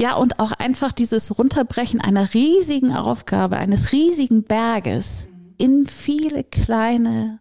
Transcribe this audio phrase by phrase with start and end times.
[0.00, 7.40] Ja, und auch einfach dieses Runterbrechen einer riesigen Aufgabe, eines riesigen Berges in viele kleine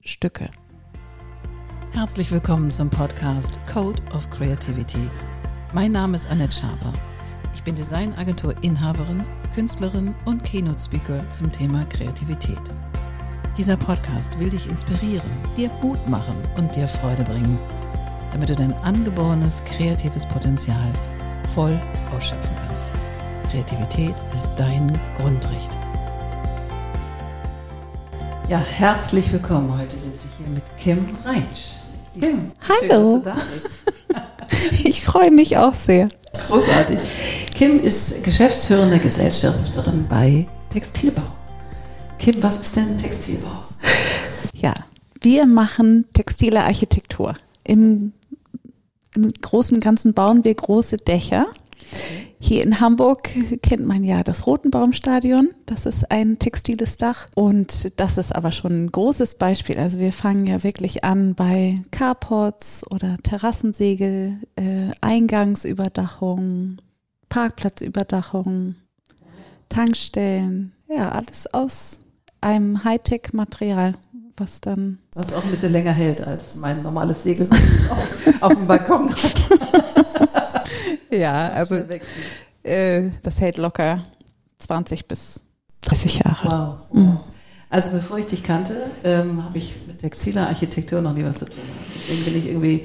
[0.00, 0.48] Stücke.
[1.90, 5.06] Herzlich willkommen zum Podcast Code of Creativity.
[5.74, 6.94] Mein Name ist Annette Schaper.
[7.54, 12.56] Ich bin Designagentur-Inhaberin, Künstlerin und Keynote-Speaker zum Thema Kreativität.
[13.58, 17.58] Dieser Podcast will dich inspirieren, dir Mut machen und dir Freude bringen,
[18.32, 20.90] damit du dein angeborenes kreatives Potenzial
[21.54, 21.78] voll
[22.16, 22.92] ausschöpfen kannst.
[23.50, 25.68] Kreativität ist dein Grundrecht.
[28.48, 29.78] Ja, herzlich willkommen.
[29.78, 31.76] Heute sitze ich hier mit Kim Reinsch.
[32.18, 32.80] Kim, hallo.
[32.80, 34.84] Schön, dass du da bist.
[34.86, 36.08] ich freue mich auch sehr.
[36.48, 36.98] Großartig.
[37.54, 41.22] Kim ist geschäftsführende Gesellschafterin bei Textilbau.
[42.18, 43.64] Kim, was ist denn Textilbau?
[44.54, 44.74] Ja,
[45.20, 47.34] wir machen textile Architektur.
[47.64, 48.12] Im,
[49.14, 51.46] im Großen und Ganzen bauen wir große Dächer.
[52.38, 53.28] Hier in Hamburg
[53.62, 55.50] kennt man ja das Rotenbaumstadion.
[55.66, 57.28] Das ist ein textiles Dach.
[57.34, 59.78] Und das ist aber schon ein großes Beispiel.
[59.78, 66.78] Also wir fangen ja wirklich an bei Carports oder Terrassensegel, äh, Eingangsüberdachung,
[67.28, 68.74] Parkplatzüberdachung,
[69.68, 70.72] Tankstellen.
[70.88, 72.00] Ja, alles aus
[72.40, 73.92] einem Hightech-Material,
[74.42, 74.98] was dann.
[75.14, 77.48] Was auch ein bisschen länger hält als mein normales Segel
[77.90, 79.14] auf, auf dem Balkon.
[81.10, 81.76] ja, also
[82.62, 84.02] äh, das hält locker
[84.58, 85.40] 20 bis
[85.82, 86.48] 30 Jahre.
[86.90, 86.98] Wow.
[86.98, 87.20] Mhm.
[87.70, 91.46] Also bevor ich dich kannte, ähm, habe ich mit textiler Architektur noch nie was zu
[91.46, 91.62] tun.
[91.94, 92.84] Deswegen bin ich irgendwie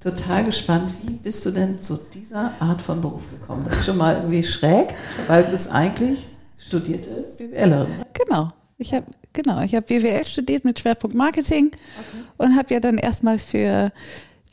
[0.00, 3.64] total gespannt, wie bist du denn zu dieser Art von Beruf gekommen?
[3.66, 4.94] Das ist schon mal irgendwie schräg,
[5.26, 8.04] weil du bist eigentlich studierte BWLerin.
[8.12, 8.48] Genau.
[8.76, 12.24] Ich habe genau, ich habe BWL studiert mit Schwerpunkt Marketing okay.
[12.38, 13.92] und habe ja dann erstmal für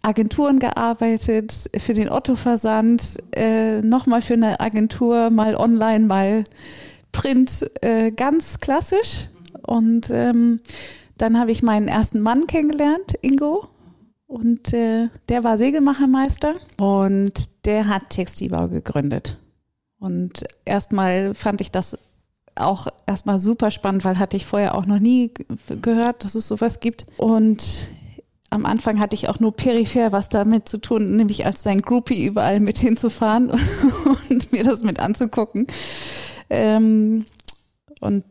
[0.01, 6.43] Agenturen gearbeitet, für den Otto-Versand, äh, nochmal für eine Agentur, mal online, mal
[7.11, 9.29] Print, äh, ganz klassisch.
[9.63, 10.61] Und ähm,
[11.17, 13.67] dann habe ich meinen ersten Mann kennengelernt, Ingo.
[14.27, 19.37] Und äh, der war Segelmachermeister und der hat Textilbau gegründet.
[19.99, 21.97] Und erstmal fand ich das
[22.61, 25.31] auch erstmal super spannend, weil hatte ich vorher auch noch nie
[25.81, 27.05] gehört, dass es sowas gibt.
[27.17, 27.63] Und
[28.49, 32.25] am Anfang hatte ich auch nur peripher was damit zu tun, nämlich als sein Groupie
[32.25, 33.51] überall mit hinzufahren
[34.29, 35.67] und mir das mit anzugucken.
[36.49, 37.25] Ähm,
[37.99, 38.25] und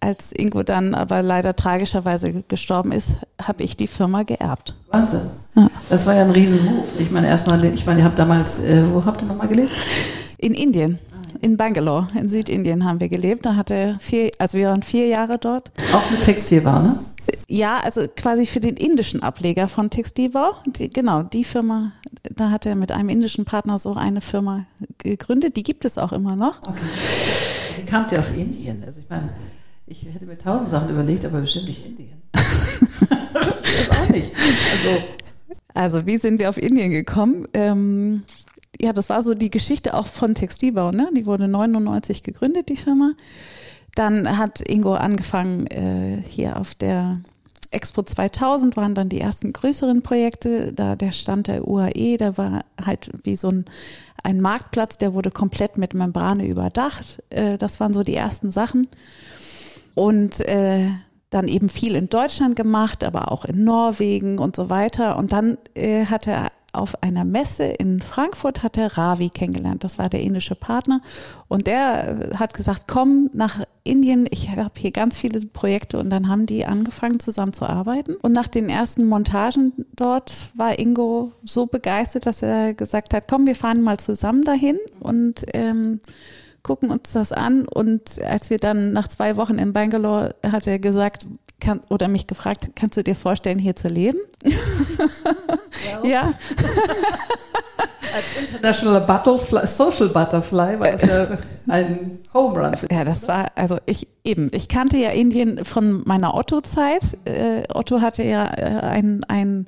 [0.00, 4.74] als Ingo dann aber leider tragischerweise gestorben ist, habe ich die Firma geerbt.
[4.90, 5.30] Wahnsinn.
[5.54, 5.68] Ja.
[5.88, 7.00] Das war ja ein Riesenmove.
[7.00, 9.72] Ich meine, erstmal, ich meine, ihr habt damals, äh, wo habt ihr nochmal gelebt?
[10.38, 10.98] In Indien.
[11.40, 13.46] In Bangalore, in Südindien haben wir gelebt.
[13.46, 15.70] Da hatte vier, also wir waren vier Jahre dort.
[15.92, 16.98] Auch mit Textilbau, ne?
[17.48, 20.52] Ja, also quasi für den indischen Ableger von Textilbau.
[20.66, 21.92] Die, genau, die Firma,
[22.34, 24.66] da hat er mit einem indischen Partner so eine Firma
[24.98, 25.56] gegründet.
[25.56, 26.60] Die gibt es auch immer noch.
[26.62, 26.80] Okay.
[27.76, 28.82] Wie kamt ihr auf Indien?
[28.84, 29.30] Also ich meine,
[29.86, 32.22] ich hätte mir tausend Sachen überlegt, aber bestimmt nicht Indien.
[32.32, 34.32] das auch nicht.
[34.72, 35.04] Also,
[35.74, 37.46] also wie sind wir auf Indien gekommen?
[37.54, 38.22] Ähm,
[38.80, 40.90] ja, das war so die Geschichte auch von Textilbau.
[40.90, 41.08] Ne?
[41.16, 43.12] Die wurde 99 gegründet, die Firma.
[43.94, 47.20] Dann hat Ingo angefangen, äh, hier auf der
[47.70, 50.72] Expo 2000 waren dann die ersten größeren Projekte.
[50.72, 53.64] Da der Stand der UAE, da war halt wie so ein,
[54.22, 57.22] ein Marktplatz, der wurde komplett mit Membrane überdacht.
[57.30, 58.86] Äh, das waren so die ersten Sachen.
[59.94, 60.88] Und äh,
[61.30, 65.16] dann eben viel in Deutschland gemacht, aber auch in Norwegen und so weiter.
[65.16, 69.84] Und dann äh, hat er auf einer Messe in Frankfurt hat er Ravi kennengelernt.
[69.84, 71.00] Das war der indische Partner.
[71.48, 75.98] Und der hat gesagt, komm nach Indien, ich habe hier ganz viele Projekte.
[75.98, 78.14] Und dann haben die angefangen zusammen zu arbeiten.
[78.16, 83.46] Und nach den ersten Montagen dort war Ingo so begeistert, dass er gesagt hat, komm,
[83.46, 86.00] wir fahren mal zusammen dahin und ähm,
[86.62, 87.66] gucken uns das an.
[87.66, 91.26] Und als wir dann nach zwei Wochen in Bangalore, hat er gesagt,
[91.60, 94.18] kann, oder mich gefragt, kannst du dir vorstellen, hier zu leben?
[94.42, 96.10] Well.
[96.10, 96.32] ja.
[98.14, 101.38] Als International Butterfly, Social Butterfly war das ja
[101.68, 102.76] ein Home Run.
[102.90, 107.18] Ja, das war, also ich eben, ich kannte ja Indien von meiner Otto-Zeit.
[107.24, 109.66] Äh, Otto hatte ja äh, ein, ein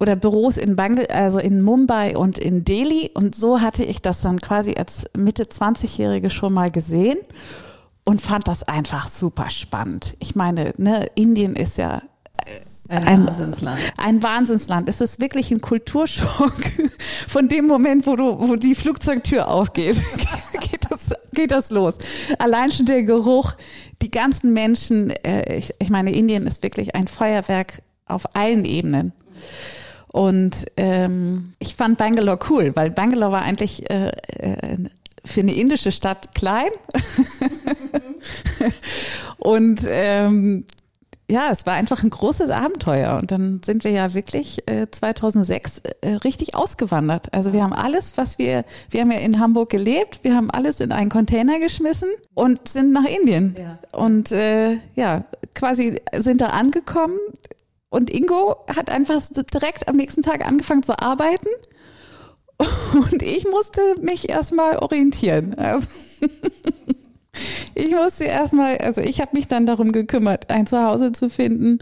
[0.00, 4.22] oder Büros in Bangl also in Mumbai und in Delhi und so hatte ich das
[4.22, 7.18] dann quasi als Mitte 20-Jährige schon mal gesehen
[8.04, 10.16] und fand das einfach super spannend.
[10.18, 12.02] Ich meine, ne, Indien ist ja
[12.44, 13.78] äh, ein, ein Wahnsinnsland.
[13.96, 14.88] Ein Wahnsinnsland.
[14.88, 16.54] Es ist wirklich ein Kulturschock.
[17.28, 19.96] Von dem Moment, wo du, wo die Flugzeugtür aufgeht,
[20.60, 21.96] geht das, geht das los.
[22.38, 23.54] Allein schon der Geruch,
[24.02, 25.10] die ganzen Menschen.
[25.10, 29.12] Äh, ich, ich meine, Indien ist wirklich ein Feuerwerk auf allen Ebenen.
[30.08, 34.76] Und ähm, ich fand Bangalore cool, weil Bangalore war eigentlich äh, äh,
[35.24, 36.70] für eine indische Stadt klein.
[39.38, 40.64] und ähm,
[41.30, 43.18] ja, es war einfach ein großes Abenteuer.
[43.20, 47.32] Und dann sind wir ja wirklich äh, 2006 äh, richtig ausgewandert.
[47.32, 50.80] Also wir haben alles, was wir, wir haben ja in Hamburg gelebt, wir haben alles
[50.80, 53.56] in einen Container geschmissen und sind nach Indien.
[53.58, 53.78] Ja.
[53.98, 55.24] Und äh, ja,
[55.54, 57.18] quasi sind da angekommen.
[57.88, 59.22] Und Ingo hat einfach
[59.52, 61.48] direkt am nächsten Tag angefangen zu arbeiten.
[62.94, 65.54] Und ich musste mich erstmal orientieren.
[65.54, 65.86] Also
[67.74, 71.80] ich musste erstmal, also ich habe mich dann darum gekümmert, ein Zuhause zu finden,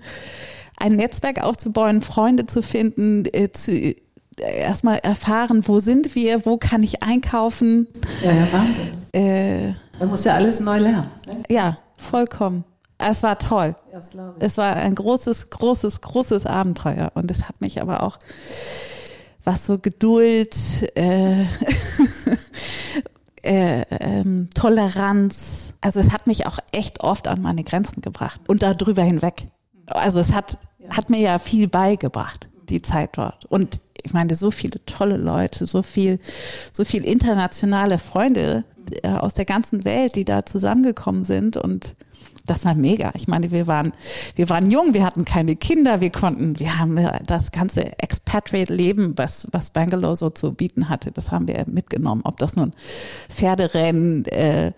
[0.79, 3.95] ein Netzwerk aufzubauen, Freunde zu finden, äh, zu äh,
[4.39, 7.87] erstmal erfahren, wo sind wir, wo kann ich einkaufen.
[8.25, 8.91] Ja, ja, Wahnsinn.
[9.13, 11.11] Äh, Man muss ja alles neu lernen.
[11.27, 11.43] Ne?
[11.49, 12.65] Ja, vollkommen.
[12.99, 13.75] Es war toll.
[13.93, 14.01] Ja,
[14.39, 17.11] es war ein großes, großes, großes Abenteuer.
[17.15, 18.19] Und es hat mich aber auch,
[19.45, 20.57] was so Geduld,
[20.95, 21.43] äh,
[23.43, 25.75] äh, ähm, Toleranz.
[25.81, 29.49] Also es hat mich auch echt oft an meine Grenzen gebracht und darüber hinweg.
[29.87, 30.59] Also es hat,
[30.91, 33.45] hat mir ja viel beigebracht, die Zeit dort.
[33.47, 36.19] Und ich meine, so viele tolle Leute, so viel,
[36.73, 38.65] so viel internationale Freunde
[39.03, 41.95] äh, aus der ganzen Welt, die da zusammengekommen sind und
[42.47, 43.13] das war mega.
[43.15, 43.93] Ich meine, wir waren,
[44.35, 49.49] wir waren jung, wir hatten keine Kinder, wir konnten, wir haben das ganze Expatriate-Leben, was,
[49.53, 52.23] was Bangalore so zu bieten hatte, das haben wir mitgenommen.
[52.25, 52.73] Ob das nun
[53.29, 54.73] Pferderennen, äh,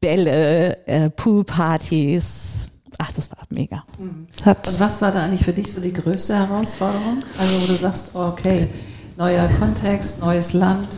[0.00, 3.84] Bälle, äh, Poolpartys, ach, das war mega.
[3.98, 4.26] Mhm.
[4.44, 7.20] Und was war da eigentlich für dich so die größte Herausforderung?
[7.38, 8.68] Also, wo du sagst, okay,
[9.16, 10.88] neuer Kontext, neues Land,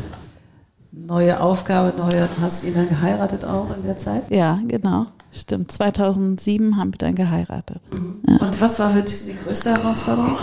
[0.93, 4.31] neue Aufgabe, neue, hast du ihn dann geheiratet auch in der Zeit?
[4.31, 5.07] Ja, genau.
[5.37, 7.81] Stimmt, 2007 haben wir dann geheiratet.
[7.93, 8.23] Mhm.
[8.27, 8.47] Ja.
[8.47, 10.39] Und was war für dich die größte Herausforderung?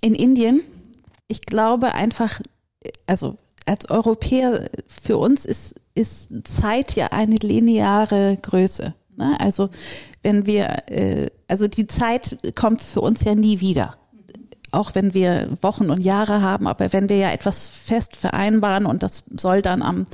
[0.00, 0.62] In Indien,
[1.28, 2.40] ich glaube einfach,
[3.06, 3.36] also
[3.66, 8.94] als Europäer, für uns ist, ist Zeit ja eine lineare Größe.
[9.16, 9.36] Ne?
[9.38, 9.68] Also
[10.22, 13.96] wenn wir, äh, also die Zeit kommt für uns ja nie wieder
[14.72, 19.02] auch wenn wir Wochen und Jahre haben, aber wenn wir ja etwas fest vereinbaren und
[19.02, 20.06] das soll dann am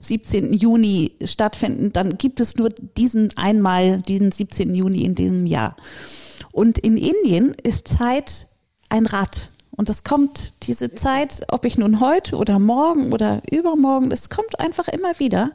[0.00, 0.52] 17.
[0.52, 4.74] Juni stattfinden, dann gibt es nur diesen einmal, diesen 17.
[4.74, 5.76] Juni in diesem Jahr.
[6.52, 8.46] Und in Indien ist Zeit
[8.88, 9.50] ein Rad.
[9.76, 14.58] Und das kommt, diese Zeit, ob ich nun heute oder morgen oder übermorgen, es kommt
[14.58, 15.50] einfach immer wieder.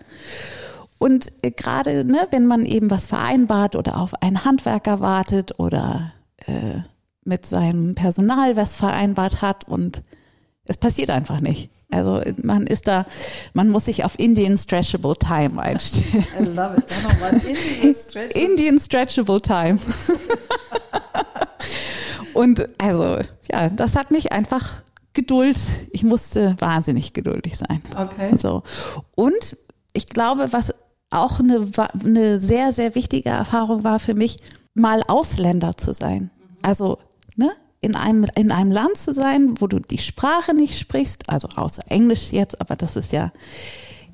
[0.99, 6.11] Und äh, gerade, ne, wenn man eben was vereinbart oder auf einen Handwerker wartet oder
[6.45, 6.81] äh,
[7.23, 10.03] mit seinem Personal was vereinbart hat und
[10.65, 11.69] es passiert einfach nicht.
[11.89, 13.05] Also man ist da,
[13.53, 16.25] man muss sich auf Indian Stretchable Time einstellen.
[16.39, 16.89] I love it.
[16.89, 18.41] Sag nochmal, Indian Stretchable.
[18.41, 19.79] Indian Stretchable Time.
[22.33, 23.17] und also,
[23.51, 24.81] ja, das hat mich einfach
[25.13, 25.57] Geduld,
[25.91, 27.81] ich musste wahnsinnig geduldig sein.
[27.97, 28.37] Okay.
[28.37, 28.63] So.
[29.13, 29.57] Und
[29.91, 30.73] ich glaube, was
[31.09, 31.67] auch eine,
[32.05, 34.37] eine sehr, sehr wichtige Erfahrung war für mich,
[34.73, 36.31] mal Ausländer zu sein.
[36.61, 36.97] Also
[37.35, 37.51] ne,
[37.81, 41.83] in einem, in einem Land zu sein, wo du die Sprache nicht sprichst, also außer
[41.89, 43.31] Englisch jetzt, aber das ist ja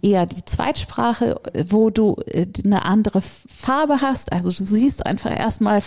[0.02, 4.32] eher die Zweitsprache, wo du äh, eine andere Farbe hast.
[4.32, 5.82] Also du siehst einfach erstmal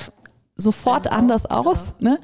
[0.57, 1.95] sofort ja, anders aus.
[1.99, 2.13] Genau.
[2.13, 2.21] Ne?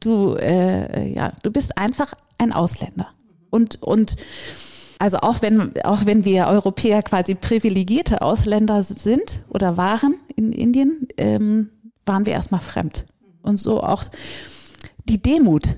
[0.00, 3.08] Du, äh, ja, du bist einfach ein Ausländer.
[3.50, 4.16] Und, und
[4.98, 11.08] also auch wenn, auch wenn wir Europäer quasi privilegierte Ausländer sind oder waren in Indien,
[11.18, 11.70] ähm,
[12.06, 13.04] waren wir erstmal fremd
[13.46, 14.04] und so auch
[15.08, 15.76] die Demut,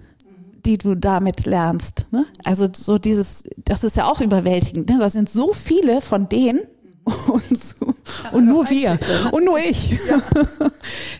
[0.64, 2.06] die du damit lernst.
[2.10, 2.26] Ne?
[2.44, 4.88] Also so dieses, das ist ja auch überwältigend.
[4.90, 4.98] Ne?
[4.98, 6.60] Da sind so viele von denen
[7.28, 7.94] und, so,
[8.32, 8.98] und nur wir
[9.32, 9.98] und nur ich.
[10.08, 10.20] Ja.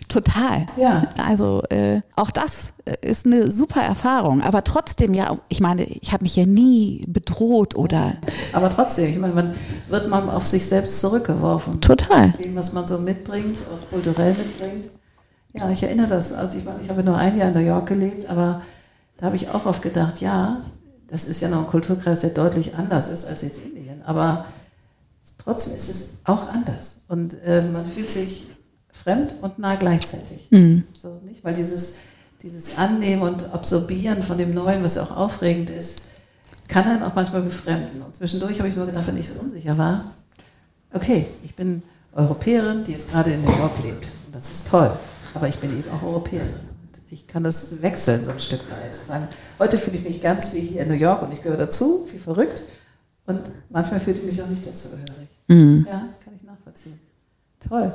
[0.09, 0.67] Total.
[0.77, 1.07] Ja.
[1.17, 4.43] Also äh, auch das ist eine super Erfahrung.
[4.43, 8.17] Aber trotzdem, ja, ich meine, ich habe mich ja nie bedroht oder.
[8.53, 9.55] Aber trotzdem, ich meine, man
[9.89, 11.81] wird man auf sich selbst zurückgeworfen.
[11.81, 12.31] Total.
[12.33, 14.91] Dem, was man so mitbringt, auch kulturell mitbringt.
[15.59, 16.33] Ja, ich erinnere das.
[16.33, 18.63] Also ich, ich habe nur ein Jahr in New York gelebt, aber
[19.17, 20.63] da habe ich auch oft gedacht, ja,
[21.09, 24.03] das ist ja noch ein Kulturkreis, der deutlich anders ist als jetzt Indien.
[24.05, 24.45] Aber
[25.39, 27.01] trotzdem ist es auch anders.
[27.09, 28.47] Und äh, man fühlt sich
[28.93, 30.49] fremd und nah gleichzeitig.
[30.51, 30.85] Mhm.
[30.93, 31.45] So, nicht?
[31.45, 31.99] Weil dieses,
[32.43, 36.09] dieses Annehmen und Absorbieren von dem Neuen, was auch aufregend ist,
[36.69, 38.03] kann einen auch manchmal befremden.
[38.03, 40.13] Und zwischendurch habe ich nur gedacht, wenn ich so unsicher war,
[40.93, 44.09] okay, ich bin Europäerin, die jetzt gerade in New York lebt.
[44.27, 44.91] Und das ist toll.
[45.39, 46.49] Aber ich bin eben auch Europäerin.
[47.11, 48.93] Ich kann das wechseln so ein Stück weit.
[48.93, 49.29] Sagen,
[49.61, 52.19] heute fühle ich mich ganz wie hier in New York und ich gehöre dazu, wie
[52.19, 52.65] verrückt.
[53.25, 53.41] Und
[53.71, 55.29] manchmal fühle ich mich auch nicht dazu gehörig.
[55.47, 55.87] Mhm.
[55.89, 56.99] Ja, kann ich nachvollziehen.
[57.69, 57.93] Toll.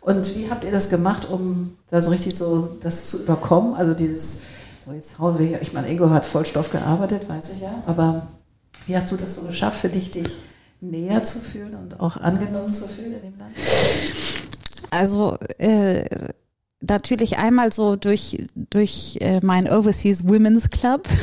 [0.00, 3.74] Und wie habt ihr das gemacht, um da so richtig so das zu überkommen?
[3.74, 4.42] Also dieses
[4.84, 5.62] So, jetzt hauen wir hier.
[5.62, 7.84] Ich meine, Ingo hat Vollstoff gearbeitet, weiß ich ja.
[7.86, 8.26] Aber
[8.86, 10.28] wie hast du das so geschafft, für dich, dich
[10.80, 13.52] näher zu fühlen und auch angenommen zu fühlen in dem Land?
[14.90, 16.04] Also äh,
[16.80, 21.06] natürlich einmal so durch durch äh, mein Overseas Women's Club.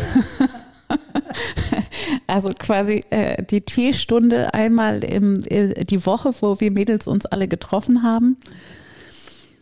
[2.27, 7.47] also quasi äh, die Teestunde einmal im, äh, die Woche, wo wir Mädels uns alle
[7.47, 8.37] getroffen haben.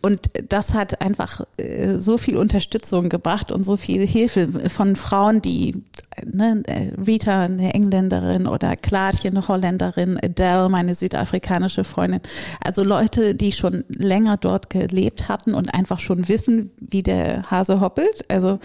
[0.05, 5.41] Und das hat einfach äh, so viel Unterstützung gebracht und so viel Hilfe von Frauen,
[5.41, 5.83] die
[6.23, 6.61] ne,
[7.07, 12.21] Rita, eine Engländerin oder Klartje, eine Holländerin, Adele, meine südafrikanische Freundin.
[12.63, 17.81] Also Leute, die schon länger dort gelebt hatten und einfach schon wissen, wie der Hase
[17.81, 18.29] hoppelt.
[18.29, 18.59] Also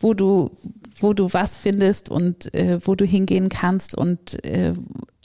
[0.00, 0.50] wo du
[0.96, 4.74] wo du was findest und äh, wo du hingehen kannst und äh,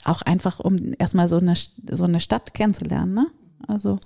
[0.04, 1.52] auch einfach um erstmal so eine
[1.90, 3.12] so eine Stadt kennenzulernen.
[3.12, 3.26] Ne?
[3.68, 3.98] Also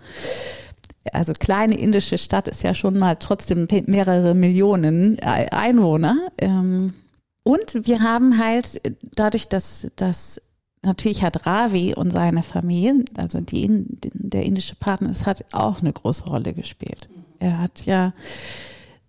[1.12, 6.18] also kleine indische Stadt ist ja schon mal trotzdem mehrere Millionen Einwohner.
[6.38, 6.94] Ähm,
[7.42, 8.80] und wir haben halt
[9.14, 10.40] dadurch, dass, dass
[10.82, 15.92] natürlich hat Ravi und seine Familie, also die, der indische Partner, es hat auch eine
[15.92, 17.08] große Rolle gespielt.
[17.38, 18.14] Er hat ja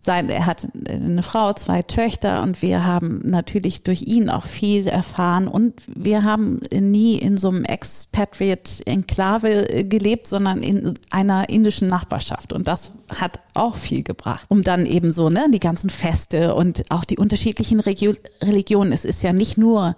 [0.06, 4.88] sein, er hat eine Frau, zwei Töchter und wir haben natürlich durch ihn auch viel
[4.88, 12.54] erfahren und wir haben nie in so einem Expatriate-Enklave gelebt, sondern in einer indischen Nachbarschaft
[12.54, 16.84] und das hat auch viel gebracht, um dann eben so, ne, die ganzen Feste und
[16.90, 18.92] auch die unterschiedlichen Regio Religionen.
[18.92, 19.96] Es ist ja nicht nur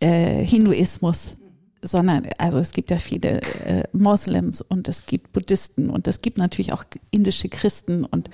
[0.00, 1.36] äh, Hinduismus,
[1.82, 6.38] sondern also es gibt ja viele äh, Moslems und es gibt Buddhisten und es gibt
[6.38, 8.30] natürlich auch indische Christen und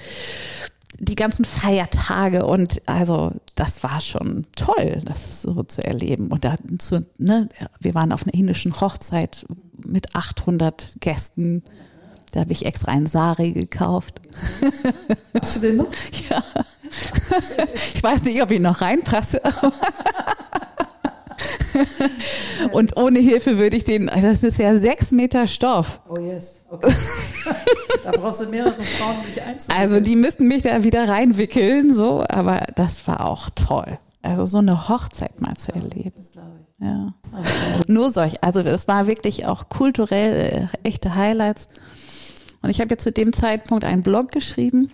[0.98, 6.28] die ganzen Feiertage und also das war schon toll, das so zu erleben.
[6.28, 7.48] Und da zu, ne,
[7.80, 9.46] wir waren auf einer indischen Hochzeit
[9.84, 11.62] mit 800 Gästen.
[12.32, 14.20] Da habe ich extra einen Sari gekauft.
[15.40, 15.88] Hast du den noch?
[16.30, 16.42] Ja.
[17.94, 19.42] Ich weiß nicht, ob ich noch reinpasse.
[22.72, 26.00] Und ohne Hilfe würde ich den, das ist ja sechs Meter Stoff.
[26.08, 26.92] Oh yes, okay.
[28.04, 29.80] da brauchst du mehrere Frauen, um dich einzuwickeln.
[29.80, 33.98] Also die müssten mich da wieder reinwickeln, so, aber das war auch toll.
[34.22, 36.12] Also so eine Hochzeit mal zu erleben.
[36.16, 36.84] Das glaube ich.
[36.84, 37.14] Ja.
[37.32, 37.84] Okay.
[37.86, 41.68] Nur solch, also das war wirklich auch kulturell äh, echte Highlights.
[42.62, 44.90] Und ich habe jetzt zu dem Zeitpunkt einen Blog geschrieben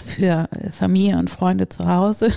[0.00, 2.32] für äh, Familie und Freunde zu Hause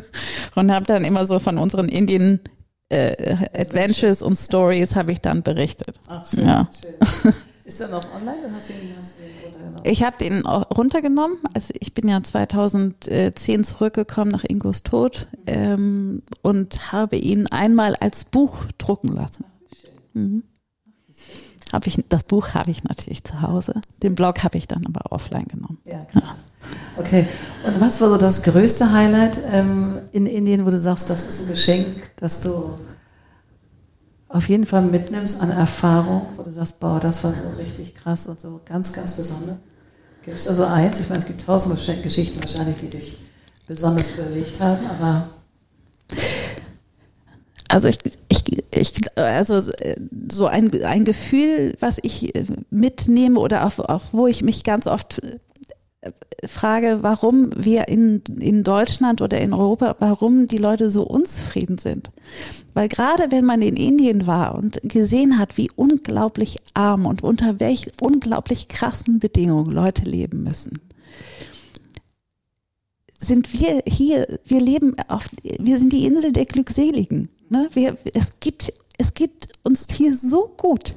[0.54, 2.40] und habe dann immer so von unseren Indien
[2.88, 5.98] äh, Adventures und Stories habe ich dann berichtet.
[6.08, 6.68] Ach, schön, ja.
[6.80, 7.34] schön.
[7.68, 9.80] Ist er noch online oder hast du ihn, hast du ihn runtergenommen?
[9.84, 11.36] Ich habe den runtergenommen.
[11.52, 18.24] Also ich bin ja 2010 zurückgekommen nach Ingos Tod ähm, und habe ihn einmal als
[18.24, 19.44] Buch drucken lassen.
[20.14, 20.44] Mhm.
[21.70, 23.74] Hab ich, das Buch habe ich natürlich zu Hause.
[24.02, 25.76] Den Blog habe ich dann aber offline genommen.
[25.84, 26.36] Ja, klar.
[26.96, 27.26] Okay.
[27.64, 31.42] Und was war so das größte Highlight ähm, in Indien, wo du sagst, das ist
[31.42, 32.74] ein Geschenk, das du
[34.28, 38.26] auf jeden Fall mitnimmst an Erfahrung, wo du sagst, boah, das war so richtig krass
[38.26, 39.56] und so ganz, ganz besonders?
[40.22, 41.00] Gibt es da so eins?
[41.00, 43.16] Ich meine, es gibt tausend Geschichten wahrscheinlich, die dich
[43.66, 45.28] besonders bewegt haben, aber.
[47.68, 47.98] Also ich,
[48.28, 49.60] ich, ich also
[50.30, 52.32] so ein, ein Gefühl, was ich
[52.70, 55.20] mitnehme oder auch, auch wo ich mich ganz oft
[56.46, 62.10] frage, warum wir in, in Deutschland oder in Europa, warum die Leute so unzufrieden sind.
[62.74, 67.60] Weil gerade wenn man in Indien war und gesehen hat, wie unglaublich arm und unter
[67.60, 70.78] welch unglaublich krassen Bedingungen Leute leben müssen,
[73.18, 77.28] sind wir hier, wir leben auf, wir sind die Insel der Glückseligen.
[77.48, 77.68] Ne?
[77.72, 80.96] Wir, es gibt, es gibt uns hier so gut.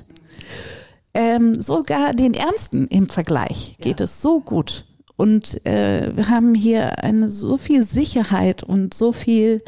[1.14, 4.06] Ähm, sogar den Ernsten im Vergleich geht ja.
[4.06, 4.86] es so gut.
[5.22, 9.62] Und äh, wir haben hier eine so viel Sicherheit und so viel,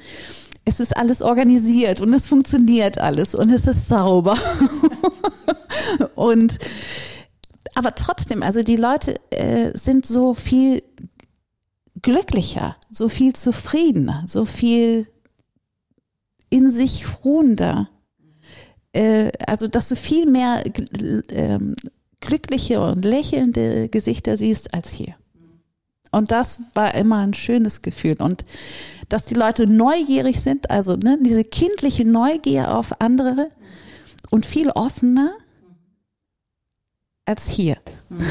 [0.65, 4.35] es ist alles organisiert und es funktioniert alles und es ist sauber.
[6.15, 6.57] und
[7.75, 10.81] aber trotzdem, also die Leute äh, sind so viel
[12.01, 15.05] glücklicher, so viel zufriedener, so viel
[16.49, 17.91] in sich ruhender.
[18.91, 21.59] Äh, also, dass du viel mehr äh,
[22.21, 25.13] glückliche und lächelnde Gesichter siehst als hier.
[26.13, 28.15] Und das war immer ein schönes Gefühl.
[28.19, 28.45] Und
[29.09, 33.49] dass die Leute neugierig sind, also ne, diese kindliche Neugier auf andere
[34.29, 35.31] und viel offener
[37.25, 37.77] als hier.
[38.09, 38.25] Mhm.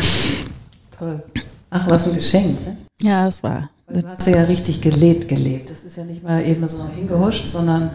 [0.99, 1.23] Toll.
[1.71, 2.67] Ach, was ein Geschenk.
[2.67, 2.77] Ne?
[3.01, 3.71] Ja, es war.
[3.87, 5.71] Weil du hast ja richtig gelebt, gelebt.
[5.71, 7.91] Das ist ja nicht mal eben so hingehuscht, sondern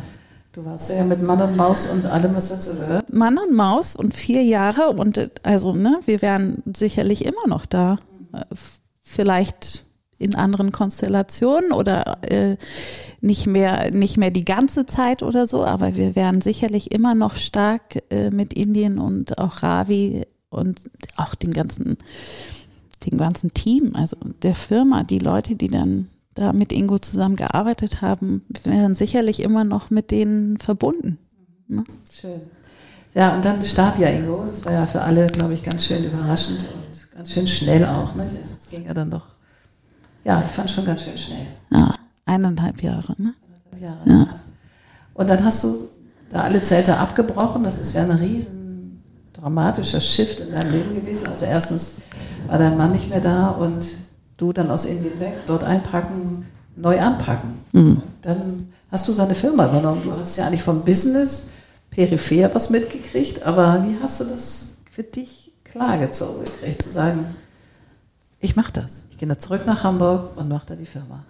[0.54, 3.14] du warst ja mit Mann und Maus und allem, was dazu gehört.
[3.14, 8.00] Mann und Maus und vier Jahre und also, ne, wir wären sicherlich immer noch da
[9.08, 9.86] vielleicht
[10.20, 12.58] in anderen Konstellationen oder äh,
[13.22, 17.36] nicht mehr nicht mehr die ganze Zeit oder so, aber wir werden sicherlich immer noch
[17.36, 20.82] stark äh, mit Indien und auch Ravi und
[21.16, 21.98] auch den ganzen
[23.06, 28.44] dem ganzen Team, also der Firma, die Leute, die dann da mit Ingo zusammengearbeitet haben,
[28.64, 31.20] wären sicherlich immer noch mit denen verbunden.
[31.68, 31.84] Ne?
[32.12, 32.42] Schön.
[33.14, 34.44] Ja, und dann starb ja Ingo.
[34.46, 36.66] Das war ja für alle, glaube ich, ganz schön überraschend
[37.18, 38.14] ganz schön schnell auch.
[38.16, 38.24] Ne?
[38.24, 39.26] Also es ging ja dann doch,
[40.24, 41.48] ja, ich fand schon ganz schön schnell.
[41.72, 41.96] Ja,
[42.26, 43.16] eineinhalb Jahre.
[43.18, 43.34] Ne?
[43.74, 44.10] Eineinhalb Jahre.
[44.10, 44.40] Ja.
[45.16, 45.90] Und dann hast du
[46.30, 47.64] da alle Zelte abgebrochen.
[47.64, 49.02] Das ist ja ein riesen
[49.34, 51.28] dramatischer Shift in deinem Leben gewesen.
[51.28, 52.02] Also erstens
[52.46, 53.88] war dein Mann nicht mehr da und
[54.38, 56.46] du dann aus Indien weg, dort einpacken,
[56.76, 57.58] neu anpacken.
[57.72, 58.02] Mhm.
[58.22, 60.02] Dann hast du seine Firma übernommen.
[60.04, 61.50] Du hast ja eigentlich vom Business
[61.90, 67.36] peripher was mitgekriegt, aber wie hast du das für dich klargezogen gekriegt, zu sagen,
[68.40, 69.10] ich mache das.
[69.12, 71.24] Ich gehe da zurück nach Hamburg und mache da die Firma.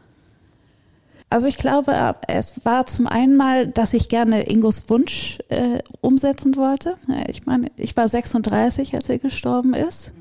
[1.30, 1.94] Also ich glaube,
[2.28, 6.96] es war zum einen mal, dass ich gerne Ingos Wunsch äh, umsetzen wollte.
[7.28, 10.14] Ich meine, ich war 36, als er gestorben ist.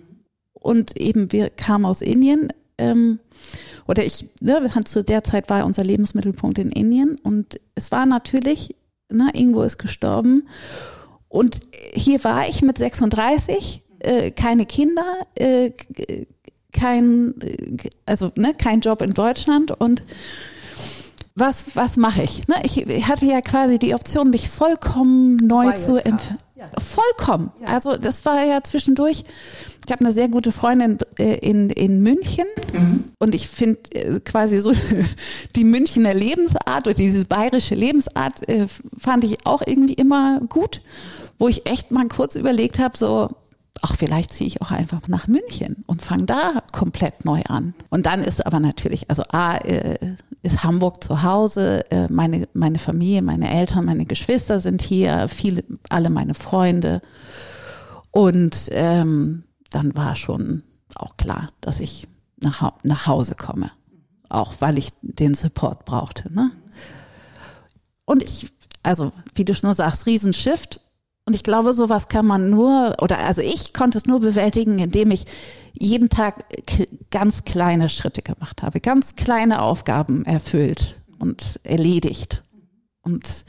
[0.53, 2.53] Und eben wir kamen aus Indien.
[2.77, 3.21] Ähm,
[3.87, 7.17] oder ich, ne, zu der Zeit war unser Lebensmittelpunkt in Indien.
[7.23, 8.75] Und es war natürlich,
[9.09, 10.49] ne, Ingo ist gestorben.
[11.29, 11.61] Und
[11.93, 15.73] hier war ich mit 36, äh, keine Kinder, äh,
[16.73, 17.35] kein,
[18.05, 20.03] also ne, kein Job in Deutschland und
[21.39, 22.49] was, was mache ich?
[22.49, 25.79] Ne, ich hatte ja quasi die Option, mich vollkommen neu Wildcard.
[25.79, 26.39] zu empfehlen.
[26.55, 26.71] Ja.
[26.81, 27.53] Vollkommen.
[27.61, 27.69] Ja.
[27.69, 29.25] Also das war ja zwischendurch.
[29.85, 33.05] Ich habe eine sehr gute Freundin äh, in, in München mhm.
[33.19, 34.73] und ich finde äh, quasi so
[35.57, 38.67] die Münchner Lebensart oder diese bayerische Lebensart äh,
[38.99, 40.81] fand ich auch irgendwie immer gut,
[41.39, 43.29] wo ich echt mal kurz überlegt habe, so
[43.83, 47.75] ach, vielleicht ziehe ich auch einfach nach München und fange da komplett neu an.
[47.91, 49.57] Und dann ist aber natürlich, also A,
[50.43, 51.91] ist Hamburg zu Hause.
[51.91, 57.03] Äh, meine, meine Familie, meine Eltern, meine Geschwister sind hier, viele, alle meine Freunde.
[58.11, 60.63] Und ähm, dann war schon
[60.95, 62.07] auch klar, dass ich
[62.41, 63.71] nach, nach Hause komme.
[64.29, 66.33] Auch weil ich den Support brauchte.
[66.33, 66.51] Ne?
[68.05, 70.81] Und ich, also wie du schon sagst, Riesenshift.
[71.27, 75.11] Und ich glaube, sowas kann man nur, oder also ich konnte es nur bewältigen, indem
[75.11, 75.25] ich
[75.73, 76.45] jeden Tag
[77.11, 82.45] ganz kleine Schritte gemacht habe, ganz kleine Aufgaben erfüllt und erledigt
[83.03, 83.45] und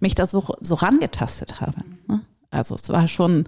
[0.00, 1.80] mich da so, so rangetastet habe.
[2.08, 2.22] Ne?
[2.50, 3.44] Also es war schon,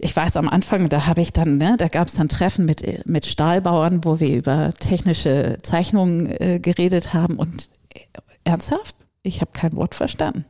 [0.00, 3.06] ich weiß am Anfang, da habe ich dann, ne, da gab es dann Treffen mit,
[3.06, 8.00] mit Stahlbauern, wo wir über technische Zeichnungen äh, geredet haben und äh,
[8.44, 10.44] ernsthaft, ich habe kein Wort verstanden.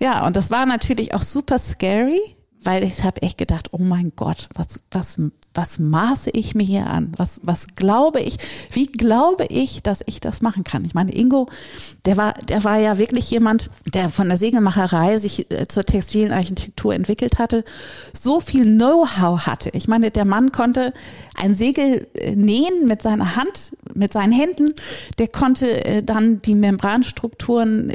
[0.00, 0.26] Ja.
[0.26, 2.20] und das war natürlich auch super scary,
[2.62, 5.20] weil ich habe echt gedacht, oh mein Gott, was, was,
[5.54, 7.12] was maße ich mir hier an?
[7.16, 8.36] Was, was glaube ich?
[8.70, 10.84] Wie glaube ich, dass ich das machen kann?
[10.84, 11.48] Ich meine, Ingo,
[12.04, 16.32] der war, der war ja wirklich jemand, der von der Segelmacherei sich äh, zur textilen
[16.32, 17.64] Architektur entwickelt hatte,
[18.12, 19.70] so viel Know-how hatte.
[19.72, 20.92] Ich meine, der Mann konnte
[21.34, 24.72] ein Segel äh, nähen mit seiner Hand, mit seinen Händen.
[25.18, 27.92] Der konnte äh, dann die Membranstrukturen,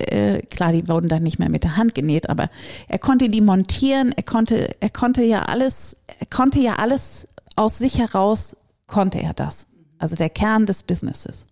[0.49, 2.49] klar, die wurden dann nicht mehr mit der Hand genäht, aber
[2.87, 4.13] er konnte die montieren.
[4.15, 9.33] Er konnte, er konnte ja alles, er konnte ja alles aus sich heraus konnte er
[9.33, 9.67] das.
[9.99, 11.47] Also der Kern des Businesses.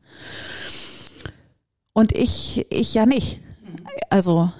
[1.94, 3.42] Und ich, ich ja nicht.
[4.10, 4.52] Also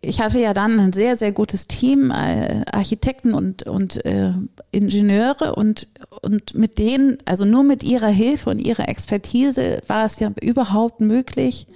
[0.00, 4.32] ich hatte ja dann ein sehr, sehr gutes Team, äh, Architekten und, und äh,
[4.70, 5.88] Ingenieure und,
[6.22, 11.00] und mit denen, also nur mit ihrer Hilfe und ihrer Expertise war es ja überhaupt
[11.00, 11.66] möglich,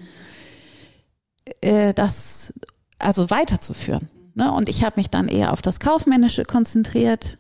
[1.61, 2.55] äh, das
[2.99, 4.09] also weiterzuführen.
[4.35, 4.53] Ne?
[4.53, 7.39] Und ich habe mich dann eher auf das Kaufmännische konzentriert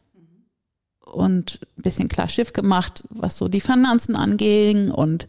[1.16, 5.26] und ein bisschen klar Schiff gemacht, was so die Finanzen anging und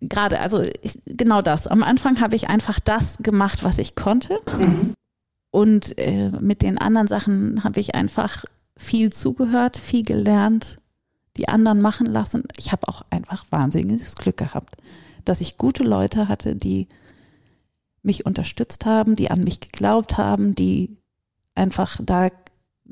[0.00, 1.66] gerade, also ich, genau das.
[1.66, 4.38] Am Anfang habe ich einfach das gemacht, was ich konnte.
[5.50, 8.44] Und äh, mit den anderen Sachen habe ich einfach
[8.76, 10.78] viel zugehört, viel gelernt,
[11.36, 12.44] die anderen machen lassen.
[12.56, 14.76] Ich habe auch einfach wahnsinniges Glück gehabt,
[15.24, 16.88] dass ich gute Leute hatte, die
[18.02, 20.96] mich unterstützt haben, die an mich geglaubt haben, die
[21.54, 22.30] einfach da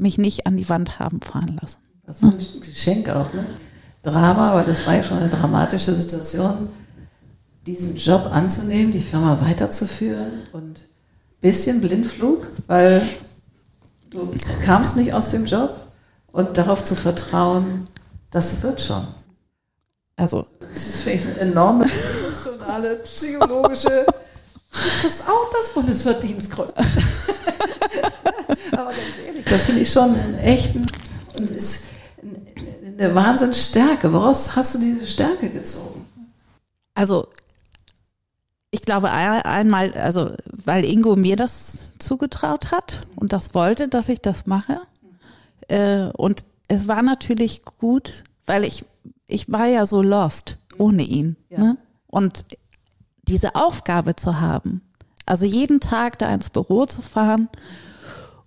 [0.00, 1.78] mich nicht an die Wand haben fahren lassen.
[2.04, 3.44] Das war ein Geschenk auch, ne?
[4.02, 6.70] Drama, aber das war ja schon eine dramatische Situation,
[7.66, 13.02] diesen Job anzunehmen, die Firma weiterzuführen und ein bisschen Blindflug, weil
[14.10, 14.28] du
[14.64, 15.70] kamst nicht aus dem Job
[16.32, 17.86] und darauf zu vertrauen,
[18.30, 19.06] das wird schon.
[20.16, 24.06] Also, das ist vielleicht eine enorme emotionale, psychologische.
[24.06, 26.72] Du kriegst auch das Bundesverdienstkreuz.
[28.72, 30.86] Aber ganz ehrlich, das finde ich schon einen echten,
[31.38, 31.86] und ist
[32.98, 34.12] eine Wahnsinnsstärke.
[34.12, 36.04] Woraus hast du diese Stärke gezogen?
[36.94, 37.26] Also
[38.70, 44.20] ich glaube einmal, also weil Ingo mir das zugetraut hat und das wollte, dass ich
[44.20, 44.80] das mache.
[45.68, 48.84] Äh, und es war natürlich gut, weil ich,
[49.26, 51.36] ich war ja so lost ohne ihn.
[51.48, 51.58] Ja.
[51.58, 51.76] Ne?
[52.06, 52.44] Und
[53.22, 54.82] diese Aufgabe zu haben,
[55.26, 57.48] also jeden Tag da ins Büro zu fahren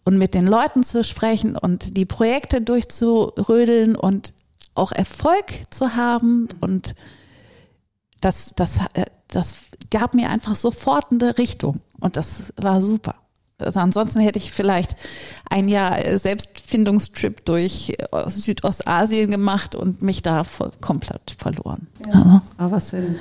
[0.06, 4.34] und mit den Leuten zu sprechen und die Projekte durchzurödeln und
[4.76, 6.96] auch Erfolg zu haben und
[8.22, 9.56] das, das, äh, das
[9.92, 13.16] gab mir einfach sofort eine Richtung und das war super.
[13.60, 14.96] Also ansonsten hätte ich vielleicht
[15.50, 21.88] ein Jahr Selbstfindungstrip durch äh, Südostasien gemacht und mich da voll, komplett verloren.
[22.08, 22.14] Ja.
[22.14, 22.42] Also.
[22.58, 23.16] Aber was für ein,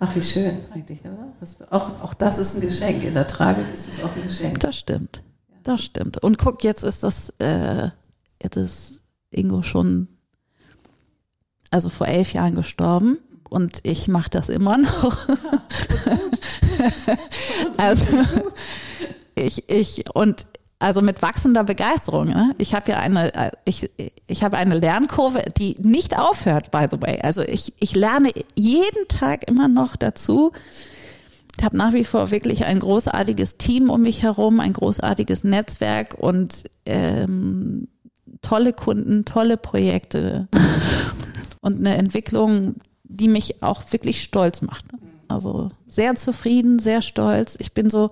[0.00, 1.32] ach wie schön eigentlich, oder?
[1.40, 3.04] Was, auch, auch das ist ein Geschenk.
[3.04, 4.60] In der Tragik ist es auch ein Geschenk.
[4.60, 5.22] Das stimmt.
[5.68, 6.24] Das stimmt.
[6.24, 7.90] Und guck, jetzt ist das, äh,
[8.42, 9.00] jetzt ist
[9.30, 10.08] Ingo schon,
[11.70, 13.18] also vor elf Jahren gestorben
[13.50, 15.28] und ich mache das immer noch.
[17.76, 18.16] also
[19.34, 20.46] ich, ich und
[20.78, 22.28] also mit wachsender Begeisterung.
[22.28, 22.54] Ne?
[22.56, 23.90] Ich habe ja eine, ich,
[24.26, 27.20] ich habe eine Lernkurve, die nicht aufhört, by the way.
[27.20, 30.52] Also ich, ich lerne jeden Tag immer noch dazu.
[31.56, 36.14] Ich habe nach wie vor wirklich ein großartiges Team um mich herum, ein großartiges Netzwerk
[36.14, 37.88] und ähm,
[38.42, 40.48] tolle Kunden, tolle Projekte
[41.60, 44.84] und eine Entwicklung, die mich auch wirklich stolz macht.
[45.28, 47.56] Also sehr zufrieden, sehr stolz.
[47.58, 48.10] Ich bin so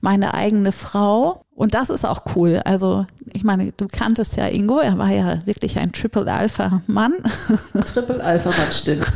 [0.00, 1.44] meine eigene Frau.
[1.60, 2.62] Und das ist auch cool.
[2.64, 7.12] Also, ich meine, du kanntest ja Ingo, er war ja wirklich ein Triple Alpha Mann.
[7.92, 9.06] Triple Alpha Mann, stimmt.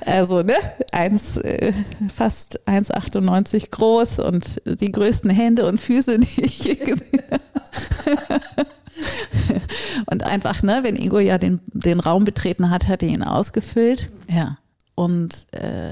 [0.06, 0.54] also, ne,
[0.90, 1.74] eins, äh,
[2.08, 8.22] fast 1,98 groß und die größten Hände und Füße, die ich je gesehen habe.
[10.06, 14.10] und einfach, ne, wenn Ingo ja den, den Raum betreten hat, hat er ihn ausgefüllt.
[14.30, 14.56] Ja.
[14.94, 15.90] Und äh,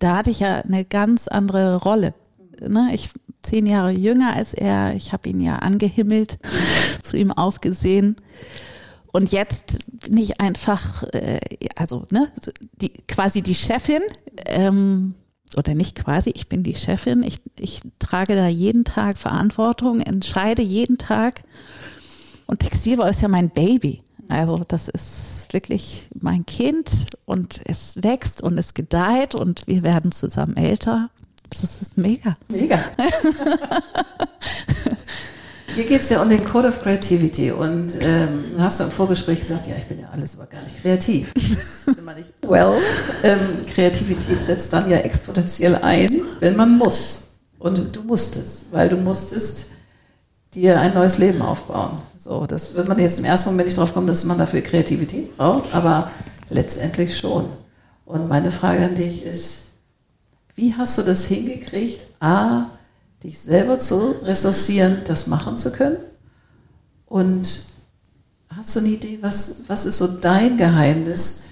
[0.00, 2.14] da hatte ich ja eine ganz andere Rolle.
[2.60, 2.90] Ne?
[2.92, 3.10] Ich
[3.42, 6.38] zehn Jahre jünger als er, ich habe ihn ja angehimmelt,
[7.02, 8.16] zu ihm aufgesehen.
[9.12, 11.40] Und jetzt bin ich einfach, äh,
[11.74, 12.28] also ne,
[12.80, 14.02] die, quasi die Chefin,
[14.46, 15.14] ähm,
[15.56, 17.22] oder nicht quasi, ich bin die Chefin.
[17.22, 21.42] Ich, ich trage da jeden Tag Verantwortung, entscheide jeden Tag.
[22.46, 24.02] Und Textilbau ist ja mein Baby.
[24.28, 26.88] Also das ist wirklich mein Kind
[27.24, 31.10] und es wächst und es gedeiht und wir werden zusammen älter.
[31.50, 32.36] Das ist mega.
[32.48, 32.78] Mega.
[35.74, 39.40] Hier geht es ja um den Code of Creativity und ähm, hast du im Vorgespräch
[39.40, 41.32] gesagt, ja, ich bin ja alles aber gar nicht kreativ.
[42.16, 42.72] nicht, well,
[43.22, 43.38] ähm,
[43.72, 47.34] Kreativität setzt dann ja exponentiell ein, wenn man muss.
[47.58, 49.72] Und du musstest, weil du musstest
[50.54, 51.98] dir ein neues Leben aufbauen.
[52.16, 55.36] So, das wird man jetzt im ersten Moment nicht drauf kommen, dass man dafür Kreativität
[55.36, 56.10] braucht, aber
[56.48, 57.46] letztendlich schon.
[58.04, 59.69] Und meine Frage an dich ist,
[60.60, 62.66] wie hast du das hingekriegt, A,
[63.24, 65.96] dich selber zu ressourcieren, das machen zu können?
[67.06, 67.64] Und
[68.54, 71.46] hast du eine Idee, was, was ist so dein Geheimnis,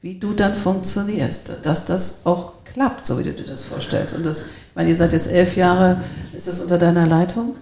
[0.00, 4.14] wie du dann funktionierst, dass das auch klappt, so wie du dir das vorstellst?
[4.14, 6.00] Und das, ich meine, ihr seid jetzt elf Jahre,
[6.36, 7.56] ist das unter deiner Leitung?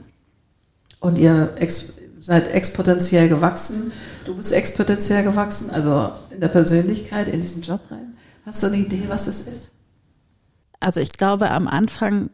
[1.01, 3.91] Und ihr ex seid exponentiell gewachsen.
[4.27, 8.19] Du bist exponentiell gewachsen, also in der Persönlichkeit, in diesen Job rein.
[8.45, 9.70] Hast du eine Idee, was es ist?
[10.81, 12.31] Also ich glaube am Anfang,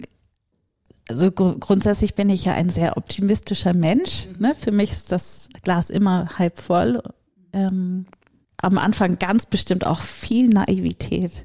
[1.09, 4.27] also gr grundsätzlich bin ich ja ein sehr optimistischer Mensch.
[4.27, 4.47] Mhm.
[4.47, 4.55] Ne?
[4.55, 7.03] Für mich ist das Glas immer halb voll.
[7.53, 8.07] Ähm,
[8.59, 11.45] am Anfang ganz bestimmt auch viel Naivität.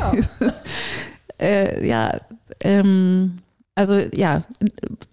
[0.00, 0.52] ja,
[1.40, 2.20] äh, ja
[2.60, 3.38] ähm,
[3.74, 4.42] also ja,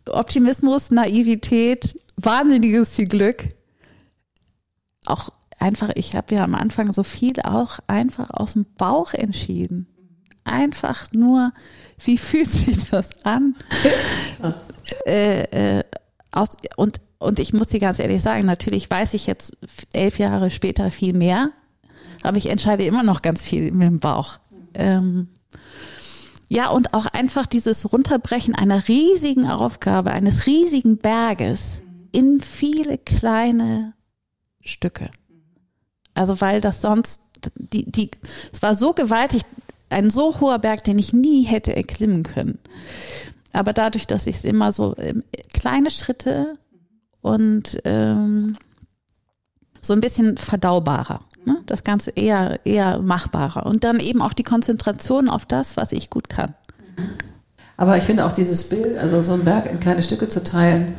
[0.08, 3.49] Optimismus, Naivität, wahnsinniges viel Glück.
[5.06, 5.29] Auch
[5.63, 9.88] einfach, ich habe ja am Anfang so viel auch einfach aus dem Bauch entschieden.
[10.43, 11.54] Einfach nur,
[12.04, 13.56] wie fühlt sich das an?
[15.06, 15.84] äh, äh,
[16.32, 19.58] aus, und, und ich muss dir ganz ehrlich sagen, natürlich weiß ich jetzt
[19.93, 21.52] elf Jahre später viel mehr,
[22.23, 24.39] aber ich entscheide immer noch ganz viel mit dem Bauch.
[24.73, 25.30] Ähm,
[26.49, 33.93] ja, und auch einfach dieses Runterbrechen einer riesigen Aufgabe, eines riesigen Berges in viele kleine
[34.60, 35.10] Stücke.
[36.13, 37.21] Also weil das sonst,
[37.56, 38.12] die, die,
[38.52, 39.43] es war so gewaltig,
[39.89, 42.60] ein so hoher Berg, den ich nie hätte erklimmen können.
[43.52, 45.23] Aber dadurch, dass ich es immer so ähm,
[45.54, 46.58] kleine Schritte
[47.21, 48.58] und ähm,
[49.82, 51.58] so ein bisschen verdaubarer Ne?
[51.65, 53.65] Das Ganze eher, eher machbarer.
[53.65, 56.54] Und dann eben auch die Konzentration auf das, was ich gut kann.
[57.76, 60.95] Aber ich finde auch dieses Bild, also so einen Berg in kleine Stücke zu teilen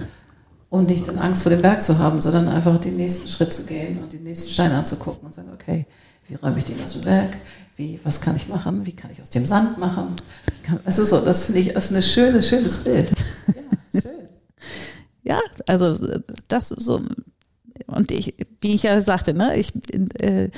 [0.74, 3.64] und nicht in Angst vor dem Berg zu haben, sondern einfach den nächsten Schritt zu
[3.64, 5.86] gehen und den nächsten Stein anzugucken und sagen, okay,
[6.26, 7.36] wie räume ich den aus dem Berg?
[7.76, 8.84] Wie, was kann ich machen?
[8.84, 10.16] Wie kann ich aus dem Sand machen?
[10.64, 13.12] Kann, also so, das finde ich ist ein schönes, schönes Bild.
[13.92, 14.28] Ja, schön.
[15.22, 15.94] ja, also
[16.48, 17.00] das so
[17.86, 19.72] und ich, wie ich ja sagte, ne, ich
[20.20, 20.50] äh,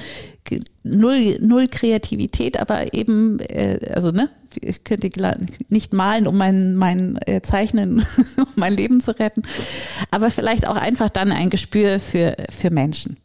[0.83, 4.29] null, null Kreativität, aber eben, äh, also ne,
[4.61, 5.11] ich könnte
[5.69, 8.05] nicht malen, um mein, mein äh, Zeichnen,
[8.37, 9.43] um mein Leben zu retten,
[10.11, 13.17] aber vielleicht auch einfach dann ein Gespür für, für Menschen.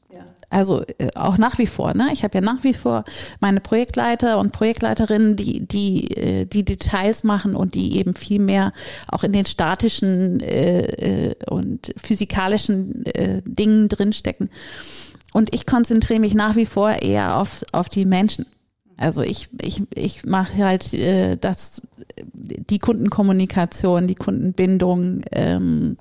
[0.52, 2.10] Also äh, auch nach wie vor, ne?
[2.12, 3.06] Ich habe ja nach wie vor
[3.40, 8.74] meine Projektleiter und Projektleiterinnen, die die äh, die Details machen und die eben viel mehr
[9.08, 14.50] auch in den statischen äh, äh, und physikalischen äh, Dingen drinstecken.
[15.32, 18.46] Und ich konzentriere mich nach wie vor eher auf auf die Menschen.
[18.98, 21.82] Also ich, ich, ich mache halt äh, das,
[22.34, 25.98] die Kundenkommunikation, die Kundenbindung, ähm,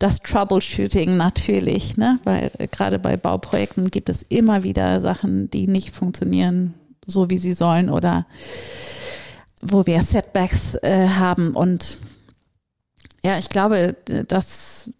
[0.00, 2.18] das Troubleshooting natürlich, ne?
[2.24, 6.74] weil äh, gerade bei Bauprojekten gibt es immer wieder Sachen, die nicht funktionieren,
[7.06, 8.26] so wie sie sollen oder
[9.62, 11.52] wo wir Setbacks äh, haben.
[11.52, 11.98] Und
[13.22, 13.94] ja, ich glaube,
[14.26, 14.90] dass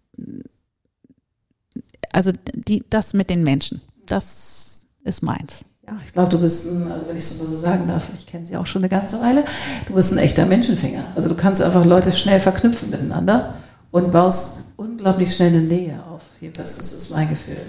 [2.13, 5.65] also die, das mit den Menschen, das ist meins.
[5.87, 8.45] Ja, ich glaube, du bist, ein, also wenn ich es so sagen darf, ich kenne
[8.45, 9.45] sie auch schon eine ganze Weile,
[9.87, 11.05] du bist ein echter Menschenfänger.
[11.15, 13.55] Also du kannst einfach Leute schnell verknüpfen miteinander
[13.89, 16.23] und baust unglaublich schnell eine Nähe auf.
[16.39, 17.61] Jedenfalls, das ist mein Gefühl.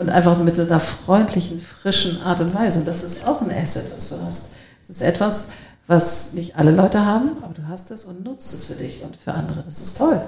[0.00, 2.80] Und einfach mit einer freundlichen, frischen Art und Weise.
[2.80, 4.54] Und das ist auch ein Asset, was du hast.
[4.80, 5.50] Das ist etwas,
[5.86, 9.16] was nicht alle Leute haben, aber du hast es und nutzt es für dich und
[9.16, 9.62] für andere.
[9.62, 10.20] Das ist toll.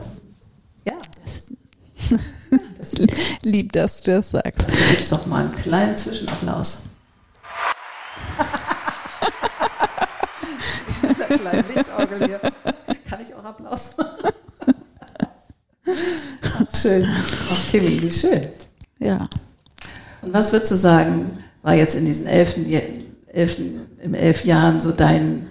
[0.84, 0.94] Ja.
[2.78, 2.92] Das,
[3.42, 4.68] Lieb, dass du das sagst.
[4.68, 6.82] Dann gibst doch mal einen kleinen Zwischenapplaus.
[11.02, 12.40] Der kleine Lichtorgel hier.
[13.08, 14.32] Kann ich auch Applaus machen?
[16.74, 17.08] Schön.
[17.50, 18.42] Ach, Kimi, wie schön.
[18.98, 19.28] Ja.
[20.22, 22.66] Und was würdest du sagen, war jetzt in diesen elften,
[23.26, 25.48] elften, im elf Jahren so dein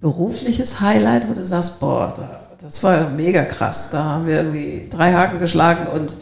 [0.00, 2.12] berufliches Highlight, wo du sagst, boah,
[2.60, 3.90] das war mega krass.
[3.90, 6.14] Da haben wir irgendwie drei Haken geschlagen und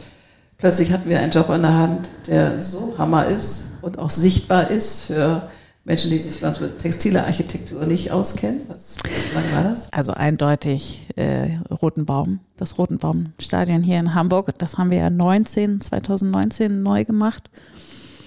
[0.58, 4.70] plötzlich hatten wir einen Job an der Hand, der so Hammer ist und auch sichtbar
[4.70, 5.48] ist für
[5.84, 8.62] Menschen, die sich was mit textiler Architektur nicht auskennen?
[8.68, 8.96] Was,
[9.34, 9.92] lange war das?
[9.92, 14.58] Also eindeutig äh, Rotenbaum, das Rotenbaumstadion hier in Hamburg.
[14.58, 17.50] Das haben wir ja 19, 2019 neu gemacht.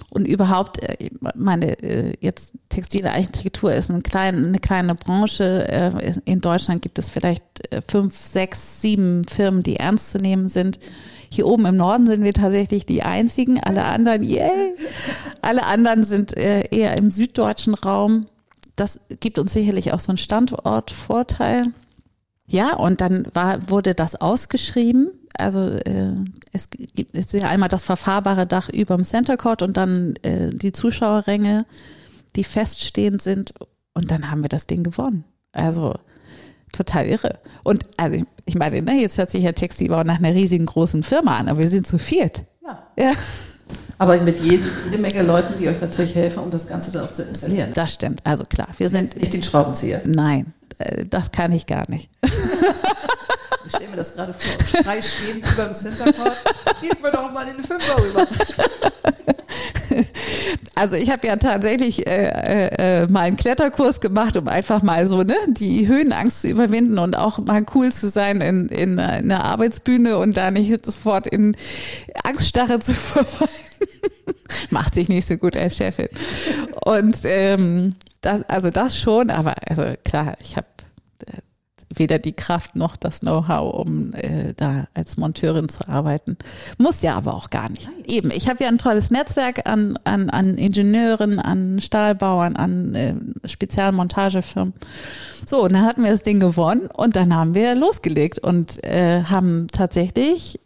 [0.09, 5.67] Und überhaupt, äh, meine, äh, jetzt textile Architektur ist eine kleine, eine kleine Branche.
[5.67, 7.43] Äh, in Deutschland gibt es vielleicht
[7.87, 10.79] fünf, sechs, sieben Firmen, die ernst zu nehmen sind.
[11.29, 13.59] Hier oben im Norden sind wir tatsächlich die einzigen.
[13.59, 14.75] Alle anderen, yay!
[15.41, 18.27] Alle anderen sind eher im süddeutschen Raum.
[18.75, 21.63] Das gibt uns sicherlich auch so einen Standortvorteil.
[22.45, 26.13] Ja, und dann war, wurde das ausgeschrieben also äh,
[26.51, 30.15] es gibt es ist ja einmal das verfahrbare Dach über dem Center Court und dann
[30.23, 31.65] äh, die Zuschauerränge,
[32.35, 33.53] die feststehend sind
[33.93, 35.23] und dann haben wir das Ding gewonnen.
[35.51, 35.95] Also
[36.71, 37.39] total irre.
[37.63, 41.37] Und also ich meine, ne, jetzt hört sich ja Textilbau nach einer riesigen großen Firma
[41.37, 42.43] an, aber wir sind zu viert.
[42.65, 42.83] Ja.
[42.97, 43.11] ja.
[43.97, 47.11] Aber mit jede, jede Menge Leuten, die euch natürlich helfen, um das Ganze dann auch
[47.11, 47.71] zu installieren.
[47.73, 48.25] Das stimmt.
[48.25, 50.01] Also klar, wir sind nicht den Schraubenzieher.
[50.05, 52.09] Nein, äh, das kann ich gar nicht.
[53.67, 56.37] Ich stelle mir das gerade vor, frei schwebend über dem Centerport.
[56.79, 58.25] Gib mir doch mal den Fünfer rüber.
[60.75, 65.07] Also ich habe ja tatsächlich äh, äh, äh, mal einen Kletterkurs gemacht, um einfach mal
[65.07, 68.99] so ne, die Höhenangst zu überwinden und auch mal cool zu sein in, in, in
[68.99, 71.55] einer Arbeitsbühne und da nicht sofort in
[72.23, 73.49] Angststarre zu verfallen.
[74.69, 76.09] Macht sich nicht so gut als Chefin.
[76.85, 80.67] Und ähm, das, also das schon, aber also klar, ich habe
[81.99, 86.37] weder die Kraft noch das Know-how, um äh, da als Monteurin zu arbeiten.
[86.77, 87.89] Muss ja aber auch gar nicht.
[88.05, 93.13] Eben, ich habe ja ein tolles Netzwerk an, an, an Ingenieuren, an Stahlbauern, an äh,
[93.45, 94.73] Spezialmontagefirmen.
[95.45, 99.23] So, und dann hatten wir das Ding gewonnen und dann haben wir losgelegt und äh,
[99.23, 100.59] haben tatsächlich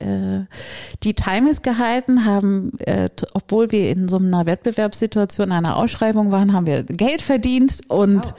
[0.00, 6.66] die Times gehalten, haben, äh, obwohl wir in so einer Wettbewerbssituation, einer Ausschreibung waren, haben
[6.66, 8.34] wir Geld verdient und wow.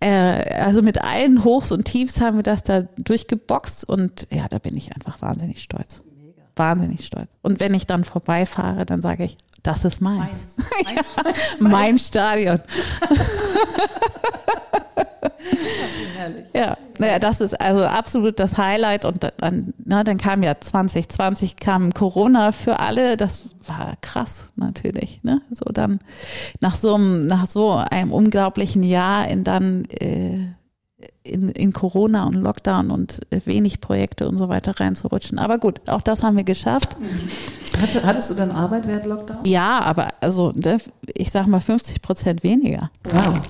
[0.00, 0.08] äh,
[0.58, 4.74] also mit allen Hochs und Tiefs haben wir das da durchgeboxt und ja, da bin
[4.74, 6.02] ich einfach wahnsinnig stolz.
[6.18, 6.42] Mega.
[6.56, 7.28] Wahnsinnig stolz.
[7.42, 10.46] Und wenn ich dann vorbeifahre, dann sage ich, das ist meins.
[10.56, 10.94] meins.
[10.94, 11.02] ja,
[11.60, 11.72] meins.
[11.72, 12.62] mein Stadion.
[16.54, 19.04] ja, naja, das ist also absolut das Highlight.
[19.04, 23.16] Und dann, na, dann kam ja 2020 kam Corona für alle.
[23.16, 25.22] Das war krass natürlich.
[25.22, 25.40] Ne?
[25.50, 25.98] So dann
[26.60, 30.46] nach so einem, nach so einem unglaublichen Jahr in dann äh,
[31.22, 35.38] in, in Corona und Lockdown und wenig Projekte und so weiter reinzurutschen.
[35.38, 36.96] Aber gut, auch das haben wir geschafft.
[38.02, 39.44] Hattest du dann Arbeit während Lockdown?
[39.44, 40.78] Ja, aber also ne,
[41.14, 42.90] ich sag mal 50 Prozent weniger.
[43.04, 43.40] Wow.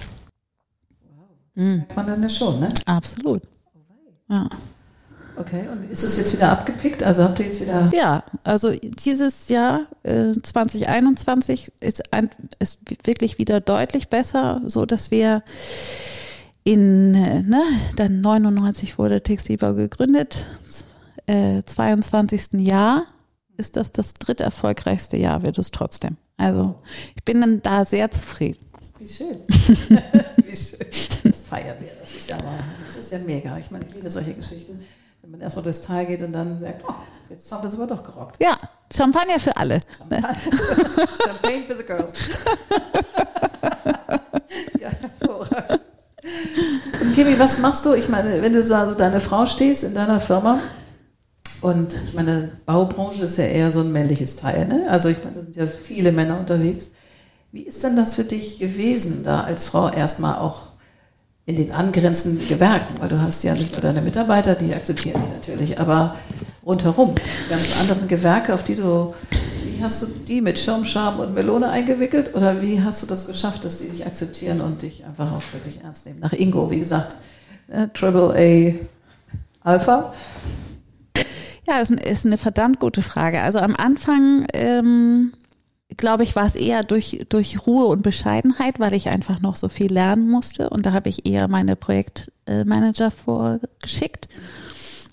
[1.56, 1.76] Mhm.
[1.78, 2.68] merkt man dann ja schon, ne?
[2.86, 3.42] Absolut.
[4.28, 4.48] Ja.
[5.38, 7.02] Okay, und ist es jetzt wieder abgepickt?
[7.02, 7.90] Also habt ihr jetzt wieder.
[7.94, 15.10] Ja, also dieses Jahr äh, 2021 ist, ein, ist wirklich wieder deutlich besser, so dass
[15.10, 15.42] wir
[16.64, 17.62] in, äh, ne,
[17.96, 20.46] dann 99 wurde Textilbau gegründet,
[21.26, 22.54] äh, 22.
[22.54, 23.04] Jahr
[23.58, 26.16] ist das das dritt erfolgreichste Jahr, wird es trotzdem.
[26.38, 26.76] Also
[27.14, 28.58] ich bin dann da sehr zufrieden.
[28.98, 29.36] Wie schön.
[29.48, 31.32] Wie schön.
[31.50, 31.92] Wir.
[32.00, 32.38] Das ist ja,
[32.84, 33.56] das ist ja mega.
[33.58, 34.80] Ich meine, ich liebe solche Geschichten
[35.26, 36.94] wenn man erstmal durchs Tal geht und dann merkt, oh,
[37.28, 38.40] jetzt haben wir es aber doch gerockt.
[38.40, 38.56] Ja,
[38.94, 39.80] Champagner für alle.
[39.98, 40.34] Champagner,
[41.24, 42.28] Champagne for the girls.
[44.80, 45.80] ja, hervorragend.
[47.00, 47.94] Und Kimi, was machst du?
[47.94, 50.60] Ich meine, wenn du so also deine Frau stehst in deiner Firma
[51.60, 54.86] und ich meine, Baubranche ist ja eher so ein männliches Teil, ne?
[54.88, 56.92] Also ich meine, da sind ja viele Männer unterwegs.
[57.50, 60.75] Wie ist denn das für dich gewesen, da als Frau erstmal auch
[61.46, 65.30] in den angrenzenden Gewerken, weil du hast ja nicht nur deine Mitarbeiter, die akzeptieren dich
[65.30, 66.16] natürlich, aber
[66.64, 69.14] rundherum, die ganzen anderen Gewerke, auf die du,
[69.64, 73.64] wie hast du die mit Schirmscham und Melone eingewickelt oder wie hast du das geschafft,
[73.64, 76.18] dass die dich akzeptieren und dich einfach auch wirklich ernst nehmen?
[76.18, 77.16] Nach Ingo, wie gesagt,
[77.68, 78.34] ne, Triple
[79.62, 80.12] A Alpha.
[81.68, 83.40] Ja, ist, ist eine verdammt gute Frage.
[83.42, 85.32] Also am Anfang ähm,
[85.96, 89.68] glaube ich, war es eher durch, durch Ruhe und Bescheidenheit, weil ich einfach noch so
[89.68, 90.70] viel lernen musste.
[90.70, 94.28] Und da habe ich eher meine Projektmanager vorgeschickt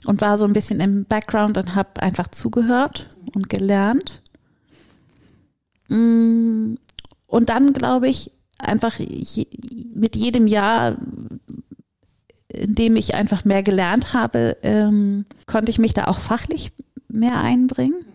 [0.06, 4.22] und war so ein bisschen im Background und habe einfach zugehört und gelernt.
[5.90, 6.76] Mm,
[7.28, 9.00] und dann glaube ich, einfach
[9.94, 10.98] mit jedem Jahr,
[12.48, 16.72] in dem ich einfach mehr gelernt habe, ähm, konnte ich mich da auch fachlich
[17.08, 18.06] mehr einbringen.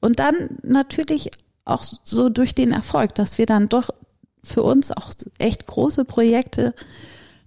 [0.00, 1.30] Und dann natürlich
[1.64, 3.90] auch so durch den Erfolg, dass wir dann doch
[4.42, 6.74] für uns auch echt große Projekte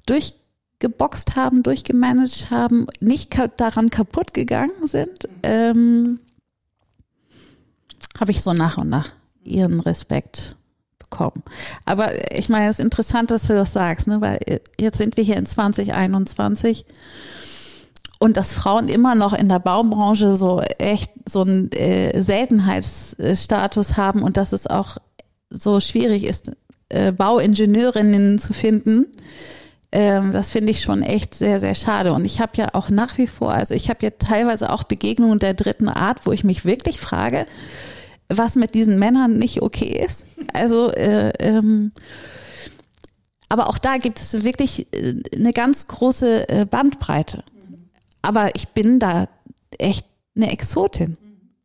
[0.06, 6.19] durchgeboxt haben, durchgemanagt haben, nicht daran kaputt gegangen sind, ähm,
[8.19, 9.10] habe ich so nach und nach
[9.43, 10.56] ihren Respekt
[10.97, 11.43] bekommen.
[11.86, 14.19] Aber ich meine, es ist interessant, dass du das sagst, ne?
[14.21, 16.86] weil jetzt sind wir hier in 2021
[18.19, 24.23] und dass Frauen immer noch in der Baubranche so echt so einen äh, Seltenheitsstatus haben
[24.23, 24.97] und dass es auch
[25.49, 26.51] so schwierig ist,
[26.89, 29.06] äh, Bauingenieurinnen zu finden.
[29.91, 32.13] Ähm, das finde ich schon echt sehr, sehr schade.
[32.13, 35.39] Und ich habe ja auch nach wie vor, also ich habe ja teilweise auch Begegnungen
[35.39, 37.45] der dritten Art, wo ich mich wirklich frage,
[38.30, 40.25] was mit diesen Männern nicht okay ist.
[40.53, 41.91] Also äh, ähm,
[43.49, 47.43] aber auch da gibt es wirklich äh, eine ganz große äh, Bandbreite.
[48.21, 49.27] Aber ich bin da
[49.77, 51.17] echt eine Exotin.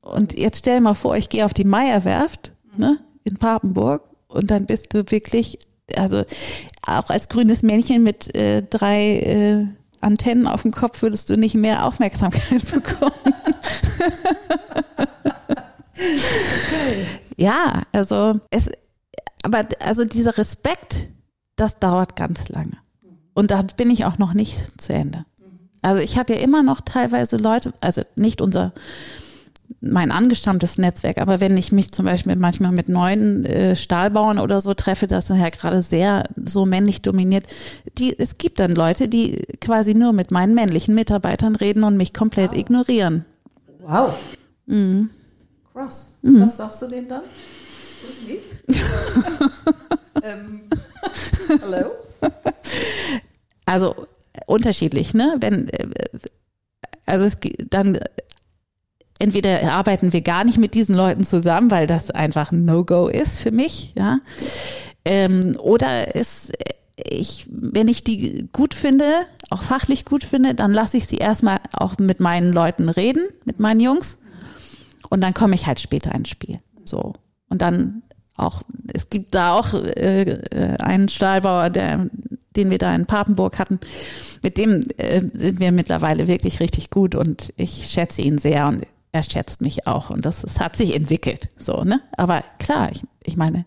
[0.03, 4.51] Und jetzt stell dir mal vor, ich gehe auf die Meierwerft ne, in Papenburg und
[4.51, 5.59] dann bist du wirklich,
[5.95, 6.25] also
[6.87, 9.67] auch als grünes Männchen mit äh, drei äh,
[10.01, 13.13] Antennen auf dem Kopf würdest du nicht mehr Aufmerksamkeit bekommen.
[15.95, 17.07] okay.
[17.37, 18.71] Ja, also es,
[19.43, 21.09] aber also dieser Respekt,
[21.57, 22.79] das dauert ganz lange.
[23.35, 25.25] Und da bin ich auch noch nicht zu Ende.
[25.83, 28.73] Also ich habe ja immer noch teilweise Leute, also nicht unser
[29.81, 34.61] mein angestammtes Netzwerk, aber wenn ich mich zum Beispiel manchmal mit neuen äh, Stahlbauern oder
[34.61, 37.47] so treffe, das ist ja gerade sehr so männlich dominiert,
[37.99, 42.13] die, es gibt dann Leute, die quasi nur mit meinen männlichen Mitarbeitern reden und mich
[42.15, 42.59] komplett wow.
[42.59, 43.25] ignorieren.
[43.81, 44.15] Wow.
[44.67, 45.11] Mhm.
[45.73, 46.19] Krass.
[46.23, 46.43] Mhm.
[46.43, 47.23] Was sagst du denen dann?
[48.03, 48.39] Excuse me?
[50.23, 50.61] ähm,
[51.61, 51.91] hello?
[53.65, 54.07] Also
[54.47, 55.37] unterschiedlich, ne?
[55.41, 55.89] Wenn äh,
[57.07, 57.37] also es
[57.71, 57.99] dann
[59.19, 63.41] entweder arbeiten wir gar nicht mit diesen Leuten zusammen, weil das einfach ein No-Go ist
[63.41, 64.19] für mich, ja.
[65.05, 66.53] Ähm, oder ist
[66.97, 69.07] ich, wenn ich die gut finde,
[69.51, 73.61] auch fachlich gut finde, dann lasse ich sie erstmal auch mit meinen Leuten reden, mit
[73.61, 74.19] meinen Jungs.
[75.11, 76.59] Und dann komme ich halt später ins Spiel.
[76.85, 77.15] So.
[77.49, 78.03] Und dann
[78.37, 78.63] auch,
[78.93, 82.09] es gibt da auch äh, äh einen Stahlbauer, der
[82.57, 83.79] den wir da in Papenburg hatten,
[84.43, 88.87] mit dem äh, sind wir mittlerweile wirklich richtig gut und ich schätze ihn sehr und
[89.13, 92.01] er schätzt mich auch und das, das hat sich entwickelt, so, ne?
[92.17, 93.67] Aber klar, ich, ich meine,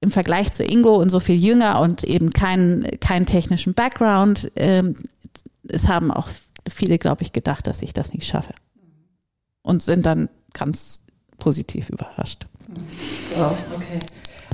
[0.00, 4.94] im Vergleich zu Ingo und so viel jünger und eben keinen keinen technischen Background, ähm,
[5.68, 6.28] es haben auch
[6.68, 8.52] viele, glaube ich, gedacht, dass ich das nicht schaffe
[9.62, 11.02] und sind dann ganz
[11.38, 12.46] positiv überrascht.
[13.36, 14.00] Oh, okay.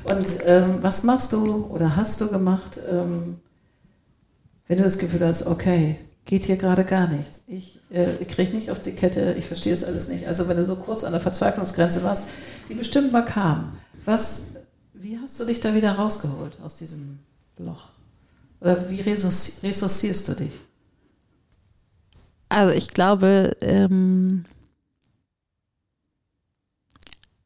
[0.05, 3.41] Und ähm, was machst du oder hast du gemacht, ähm,
[4.66, 7.45] wenn du das Gefühl hast, okay, geht hier gerade gar nichts.
[7.47, 10.27] Ich, äh, ich kriege nicht auf die Kette, ich verstehe es alles nicht.
[10.29, 12.29] Also wenn du so kurz an der Verzweiflungsgrenze warst,
[12.69, 14.57] die bestimmt mal kam, was,
[14.93, 17.19] wie hast du dich da wieder rausgeholt aus diesem
[17.57, 17.89] Loch?
[18.61, 20.53] Oder wie ressourcierst du dich?
[22.51, 24.45] Also ich glaube, ähm,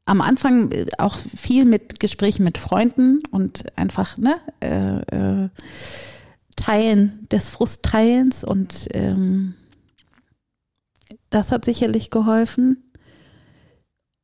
[0.05, 5.49] am Anfang auch viel mit Gesprächen mit Freunden und einfach ne, äh, äh,
[6.57, 9.55] Teilen des Frustteilens und ähm,
[11.31, 12.93] das hat sicherlich geholfen.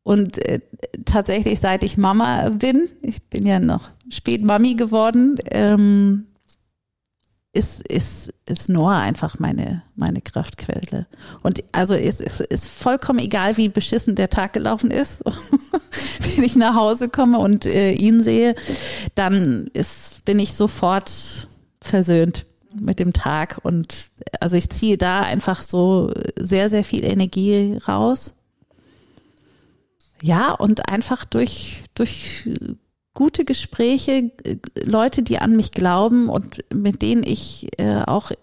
[0.03, 0.61] Und äh,
[1.05, 6.28] tatsächlich, seit ich Mama bin, ich bin ja noch spät Mami geworden, ähm,
[7.53, 11.07] ist, ist, ist Noah einfach meine, meine Kraftquelle.
[11.42, 15.24] Und also es ist, ist vollkommen egal, wie beschissen der Tag gelaufen ist.
[16.36, 18.55] Wenn ich nach Hause komme und äh, ihn sehe,
[19.14, 21.11] dann ist, bin ich sofort
[21.80, 22.44] versöhnt
[22.74, 23.61] mit dem Tag.
[23.62, 28.34] Und also ich ziehe da einfach so sehr, sehr viel Energie raus.
[30.22, 32.49] Ja, und einfach durch, durch
[33.18, 34.30] gute Gespräche,
[34.84, 38.36] Leute, die an mich glauben und mit denen ich äh, auch äh,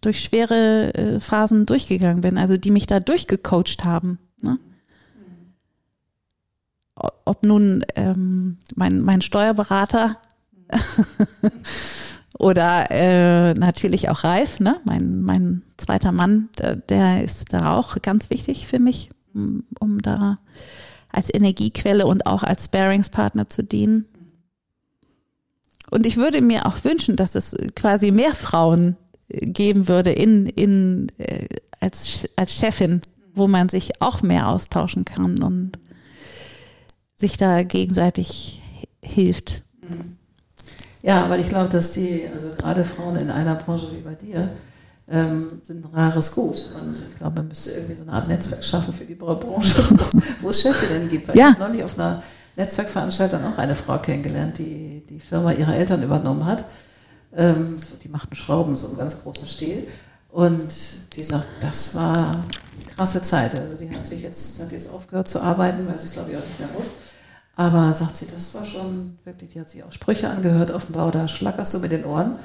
[0.00, 4.20] durch schwere äh, Phasen durchgegangen bin, also die mich da durchgecoacht haben.
[4.40, 4.60] Ne?
[7.24, 10.16] Ob nun ähm, mein, mein Steuerberater
[12.38, 14.76] oder äh, natürlich auch Ralf, ne?
[14.84, 20.38] mein, mein zweiter Mann, der, der ist da auch ganz wichtig für mich, um da
[21.12, 24.06] als Energiequelle und auch als Sparingspartner zu dienen.
[25.90, 28.96] Und ich würde mir auch wünschen, dass es quasi mehr Frauen
[29.28, 31.46] äh, geben würde in, in, äh,
[31.80, 33.02] als, als Chefin,
[33.34, 35.72] wo man sich auch mehr austauschen kann und
[37.14, 38.62] sich da gegenseitig
[39.02, 39.64] hilft.
[41.02, 44.50] Ja, weil ich glaube, dass die, also gerade Frauen in einer Branche wie bei dir,
[45.12, 46.70] ähm, sind ein rares Gut.
[46.80, 49.74] Und ich glaube, man müsste irgendwie so eine Art Netzwerk schaffen für die Braubranche,
[50.40, 51.28] wo es Chefinnen gibt.
[51.28, 51.50] Weil ja.
[51.50, 52.22] ich habe neulich auf einer
[52.56, 56.64] Netzwerkveranstaltung auch eine Frau kennengelernt, die die Firma ihrer Eltern übernommen hat.
[57.36, 59.86] Ähm, die machten Schrauben so im ganz großen Stil.
[60.30, 60.72] Und
[61.14, 63.54] die sagt, das war eine krasse Zeit.
[63.54, 66.36] Also die hat sich jetzt, hat jetzt aufgehört zu arbeiten, weil sie es glaube ich
[66.38, 66.90] auch nicht mehr muss.
[67.54, 70.94] Aber sagt sie, das war schon wirklich, die hat sich auch Sprüche angehört auf dem
[70.94, 72.36] Bau, da schlackerst du mit den Ohren.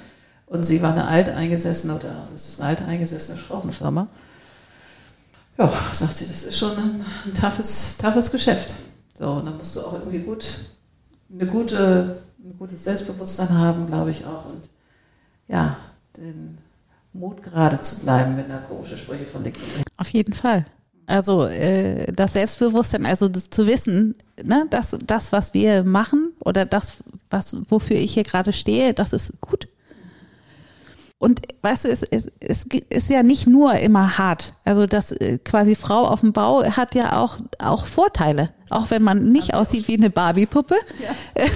[0.47, 4.07] Und sie war eine alteingesessene, oder es ist eine alteingesessene Schraubenfirma.
[5.57, 8.75] Ja, sagt sie, das ist schon ein, ein toughes, toughes Geschäft.
[9.13, 10.45] So, und da musst du auch irgendwie gut,
[11.33, 14.45] eine gute, ein gutes Selbstbewusstsein haben, glaube ich auch.
[14.45, 14.69] Und
[15.47, 15.77] ja,
[16.15, 16.57] den
[17.13, 19.91] Mut gerade zu bleiben, wenn da komische Sprüche von links und rechts.
[19.97, 20.65] Auf jeden Fall.
[21.07, 26.65] Also äh, das Selbstbewusstsein, also das zu wissen, ne, dass das, was wir machen oder
[26.65, 26.97] das,
[27.29, 29.67] was wofür ich hier gerade stehe, das ist gut.
[31.19, 34.53] Und weißt du, es, es, es ist ja nicht nur immer hart.
[34.63, 38.51] Also das äh, quasi Frau auf dem Bau hat ja auch, auch Vorteile.
[38.69, 40.75] Auch wenn man nicht aussieht wie eine Barbie-Puppe.
[41.01, 41.43] Ja.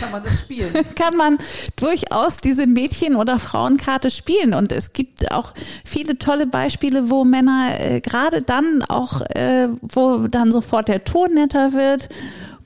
[0.00, 0.72] kann man das spielen.
[0.96, 1.38] Kann man
[1.76, 4.54] durchaus diese Mädchen- oder Frauenkarte spielen.
[4.54, 10.26] Und es gibt auch viele tolle Beispiele, wo Männer äh, gerade dann auch, äh, wo
[10.26, 12.08] dann sofort der Ton netter wird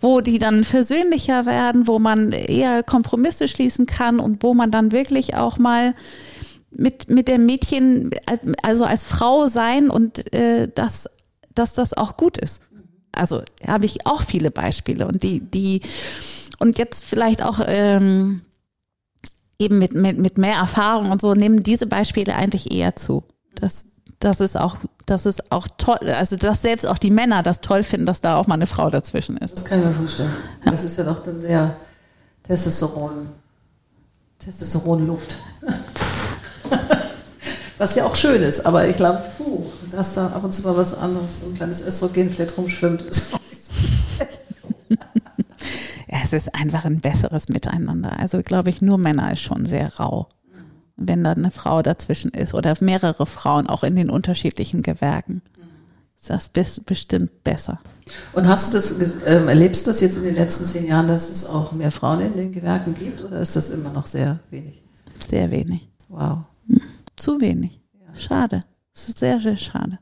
[0.05, 4.93] wo die dann versöhnlicher werden, wo man eher Kompromisse schließen kann und wo man dann
[4.93, 5.95] wirklich auch mal
[6.71, 8.11] mit, mit dem Mädchen,
[8.63, 11.09] also als Frau sein und äh, dass,
[11.55, 12.61] dass das auch gut ist.
[13.13, 15.81] Also habe ich auch viele Beispiele und die, die,
[16.59, 18.43] und jetzt vielleicht auch ähm,
[19.59, 23.25] eben mit, mit, mit mehr Erfahrung und so nehmen diese Beispiele eigentlich eher zu.
[23.55, 27.61] Das, das ist auch, das ist auch toll, also dass selbst auch die Männer das
[27.61, 29.57] toll finden, dass da auch mal eine Frau dazwischen ist.
[29.57, 30.33] Das kann ich mir vorstellen.
[30.65, 30.71] Ja.
[30.71, 31.77] Das ist ja doch dann sehr
[32.43, 33.29] Testosteron,
[34.39, 35.37] Testosteronluft.
[37.79, 39.23] was ja auch schön ist, aber ich glaube,
[39.91, 43.33] dass da ab und zu mal was anderes, ein kleines Östrogen vielleicht rumschwimmt, ist
[46.09, 48.19] ja, es ist einfach ein besseres Miteinander.
[48.19, 50.29] Also glaube ich, nur Männer ist schon sehr rau
[50.97, 55.43] wenn da eine Frau dazwischen ist oder mehrere Frauen auch in den unterschiedlichen Gewerken.
[56.19, 57.81] Ist das bestimmt besser.
[58.33, 58.93] Und hast du das,
[59.25, 62.21] äh, erlebst du das jetzt in den letzten zehn Jahren, dass es auch mehr Frauen
[62.21, 64.83] in den Gewerken gibt oder ist das immer noch sehr wenig?
[65.29, 65.89] Sehr wenig.
[66.09, 66.39] Wow.
[66.69, 66.81] Hm.
[67.17, 67.81] Zu wenig.
[68.15, 68.61] Schade.
[68.95, 69.99] Es ist sehr, sehr schade.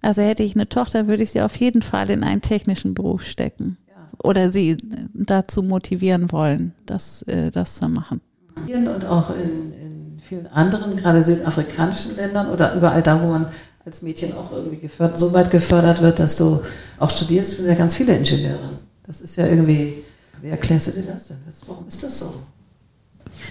[0.00, 3.22] Also hätte ich eine Tochter, würde ich sie auf jeden Fall in einen technischen Beruf
[3.22, 3.78] stecken.
[4.22, 4.76] Oder sie
[5.12, 8.20] dazu motivieren wollen, das, äh, das zu machen
[8.56, 13.46] und auch in, in vielen anderen, gerade südafrikanischen Ländern oder überall da, wo man
[13.84, 16.60] als Mädchen auch irgendwie gefördert, so weit gefördert wird, dass du
[16.98, 18.70] auch studierst, sind ja ganz viele Ingenieure.
[19.06, 20.02] Das ist ja irgendwie,
[20.40, 21.36] wie erklärst du dir das denn?
[21.66, 22.34] Warum ist das so?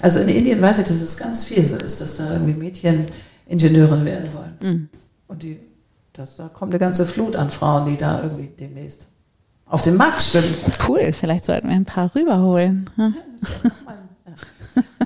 [0.01, 3.05] Also in Indien weiß ich, dass es ganz viel so ist, dass da irgendwie Mädchen
[3.45, 4.57] Ingenieurin werden wollen.
[4.61, 4.89] Mhm.
[5.27, 5.59] Und die,
[6.13, 9.07] das, da kommt eine ganze Flut an Frauen, die da irgendwie demnächst
[9.65, 10.53] auf den Markt schwimmen.
[10.87, 12.89] Cool, vielleicht sollten wir ein paar rüberholen.
[12.95, 13.15] Hm?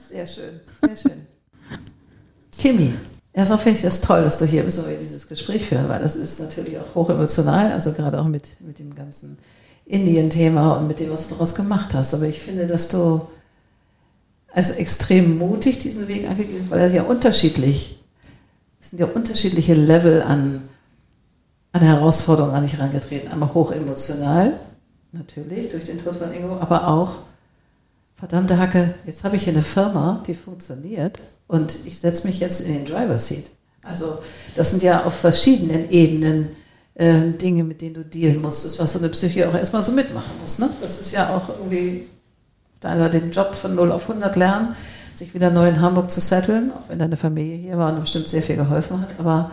[0.08, 1.28] Sehr schön, sehr schön.
[2.52, 2.94] Kimi,
[3.34, 6.02] erstmal finde ich das toll, dass du hier bist und wir dieses Gespräch führen, weil
[6.02, 9.38] das ist natürlich auch hochemotional, also gerade auch mit, mit dem ganzen
[9.86, 12.14] Indien-Thema und mit dem, was du daraus gemacht hast.
[12.14, 13.22] Aber ich finde, dass du
[14.52, 18.04] also extrem mutig diesen Weg angegangen hast, weil er ja unterschiedlich,
[18.80, 20.68] es sind ja unterschiedliche Level an,
[21.74, 23.32] an Herausforderungen an dich herangetreten.
[23.32, 24.60] Einmal hochemotional,
[25.12, 27.18] natürlich, durch den Tod von Ingo, aber auch
[28.18, 32.62] verdammte Hacke, jetzt habe ich hier eine Firma, die funktioniert und ich setze mich jetzt
[32.62, 33.46] in den Driver Seat.
[33.84, 34.18] Also
[34.56, 36.50] das sind ja auf verschiedenen Ebenen
[36.96, 40.32] äh, Dinge, mit denen du dealen musst, was so eine Psyche auch erstmal so mitmachen
[40.42, 40.60] muss.
[40.60, 40.70] Ne?
[40.82, 42.08] Das ist ja auch irgendwie
[42.80, 44.76] da den Job von 0 auf 100 lernen,
[45.14, 48.28] sich wieder neu in Hamburg zu setteln, auch wenn deine Familie hier war und bestimmt
[48.28, 49.52] sehr viel geholfen hat, aber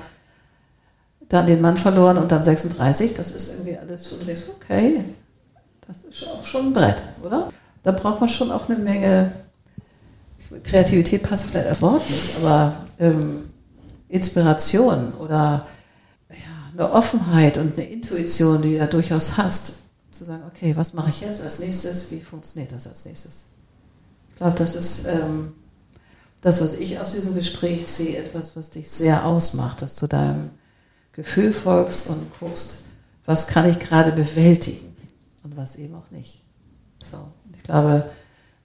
[1.28, 5.04] dann den Mann verloren und dann 36, das ist irgendwie alles, wo okay,
[5.86, 7.48] das ist auch schon ein Brett, oder?
[7.84, 9.32] Da braucht man schon auch eine Menge,
[10.64, 13.50] Kreativität passt vielleicht als Wort nicht, aber ähm,
[14.08, 15.66] Inspiration oder
[16.30, 20.94] ja, eine Offenheit und eine Intuition, die du da durchaus hast, zu sagen, okay, was
[20.94, 23.50] mache ich jetzt als nächstes, wie funktioniert das als nächstes?
[24.30, 25.52] Ich glaube, das ist ähm,
[26.40, 30.50] das, was ich aus diesem Gespräch sehe, etwas, was dich sehr ausmacht, dass du deinem
[31.12, 32.84] Gefühl folgst und guckst,
[33.26, 34.96] was kann ich gerade bewältigen
[35.42, 36.43] und was eben auch nicht.
[37.04, 37.18] So.
[37.54, 38.04] Ich glaube,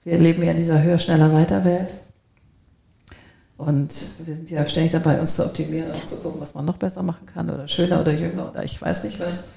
[0.04, 1.92] wir leben ja in dieser höher, schneller, weiter Welt.
[3.56, 3.92] Und
[4.24, 7.02] wir sind ja ständig dabei, uns zu optimieren, auch zu gucken, was man noch besser
[7.02, 9.50] machen kann oder schöner oder jünger oder ich weiß nicht was.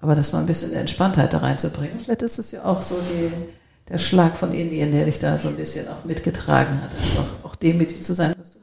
[0.00, 1.98] Aber das mal ein bisschen Entspanntheit da reinzubringen.
[1.98, 3.30] Vielleicht ist es ja auch so die,
[3.90, 6.90] der Schlag von Indien, der dich da so ein bisschen auch mitgetragen hat.
[6.92, 8.55] Also auch, auch demütig zu sein, was du.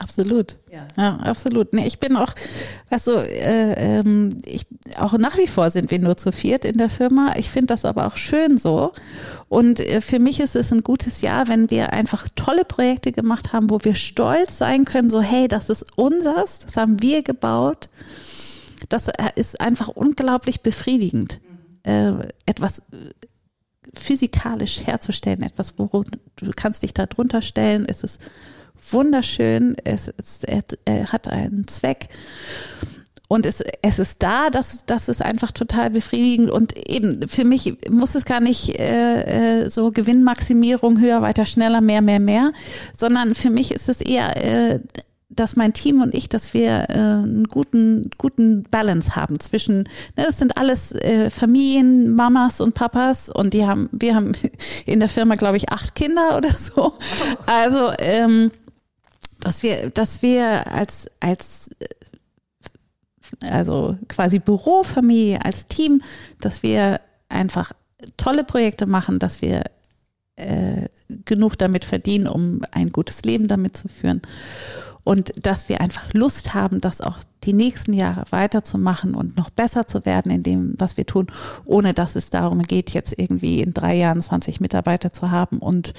[0.00, 0.56] Absolut.
[0.70, 1.74] Ja, ja absolut.
[1.74, 2.32] Nee, ich bin auch,
[2.88, 4.66] weißt du, äh, ähm, ich,
[4.98, 7.34] auch nach wie vor sind wir nur zu viert in der Firma.
[7.36, 8.94] Ich finde das aber auch schön so.
[9.50, 13.52] Und äh, für mich ist es ein gutes Jahr, wenn wir einfach tolle Projekte gemacht
[13.52, 17.90] haben, wo wir stolz sein können, so hey, das ist unseres, das haben wir gebaut.
[18.88, 21.42] Das äh, ist einfach unglaublich befriedigend.
[21.82, 22.12] Äh,
[22.46, 23.12] etwas äh,
[23.92, 26.04] physikalisch herzustellen, etwas, wo
[26.36, 28.18] du kannst dich da drunter stellen, ist es
[28.88, 32.08] wunderschön, es, es er, er hat einen Zweck.
[33.32, 36.50] Und es, es ist da, das, das ist einfach total befriedigend.
[36.50, 41.80] Und eben, für mich muss es gar nicht äh, äh, so Gewinnmaximierung, höher, weiter, schneller,
[41.80, 42.52] mehr, mehr, mehr,
[42.92, 44.80] sondern für mich ist es eher, äh,
[45.30, 49.84] dass mein Team und ich, dass wir äh, einen guten, guten Balance haben zwischen,
[50.16, 54.32] ne, es sind alles äh, Familien, Mamas und Papas und die haben, wir haben
[54.86, 56.94] in der Firma, glaube ich, acht Kinder oder so.
[57.46, 58.50] Also ähm,
[59.40, 61.70] dass wir, dass wir als, als,
[63.40, 66.02] also quasi Bürofamilie, als Team,
[66.40, 67.72] dass wir einfach
[68.16, 69.64] tolle Projekte machen, dass wir
[70.36, 70.88] äh,
[71.24, 74.22] genug damit verdienen, um ein gutes Leben damit zu führen
[75.10, 79.88] und dass wir einfach Lust haben, das auch die nächsten Jahre weiterzumachen und noch besser
[79.88, 81.26] zu werden in dem, was wir tun,
[81.64, 85.94] ohne dass es darum geht, jetzt irgendwie in drei Jahren 20 Mitarbeiter zu haben und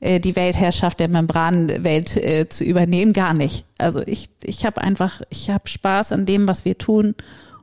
[0.00, 3.12] äh, die Weltherrschaft der Membranwelt äh, zu übernehmen.
[3.12, 3.64] Gar nicht.
[3.78, 7.14] Also ich, ich habe einfach, ich habe Spaß an dem, was wir tun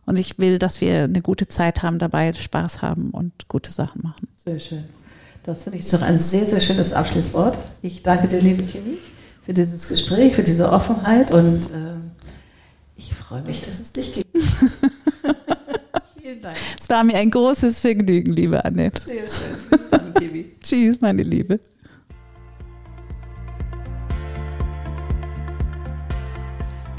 [0.05, 4.01] und ich will, dass wir eine gute Zeit haben dabei, Spaß haben und gute Sachen
[4.01, 4.29] machen.
[4.45, 4.85] Sehr schön.
[5.43, 7.59] Das finde ich doch ein sehr, sehr schönes Abschlusswort.
[7.81, 8.97] Ich danke dir, liebe Kimi
[9.45, 11.95] für dieses Gespräch, für diese Offenheit und äh,
[12.95, 14.35] ich freue mich, dass es dich gibt.
[16.19, 16.55] Vielen Dank.
[16.79, 19.03] Es war mir ein großes Vergnügen, liebe Annette.
[19.05, 19.69] Sehr schön.
[19.69, 20.55] Bis dann, Kiwi.
[20.63, 21.59] Tschüss, meine Liebe.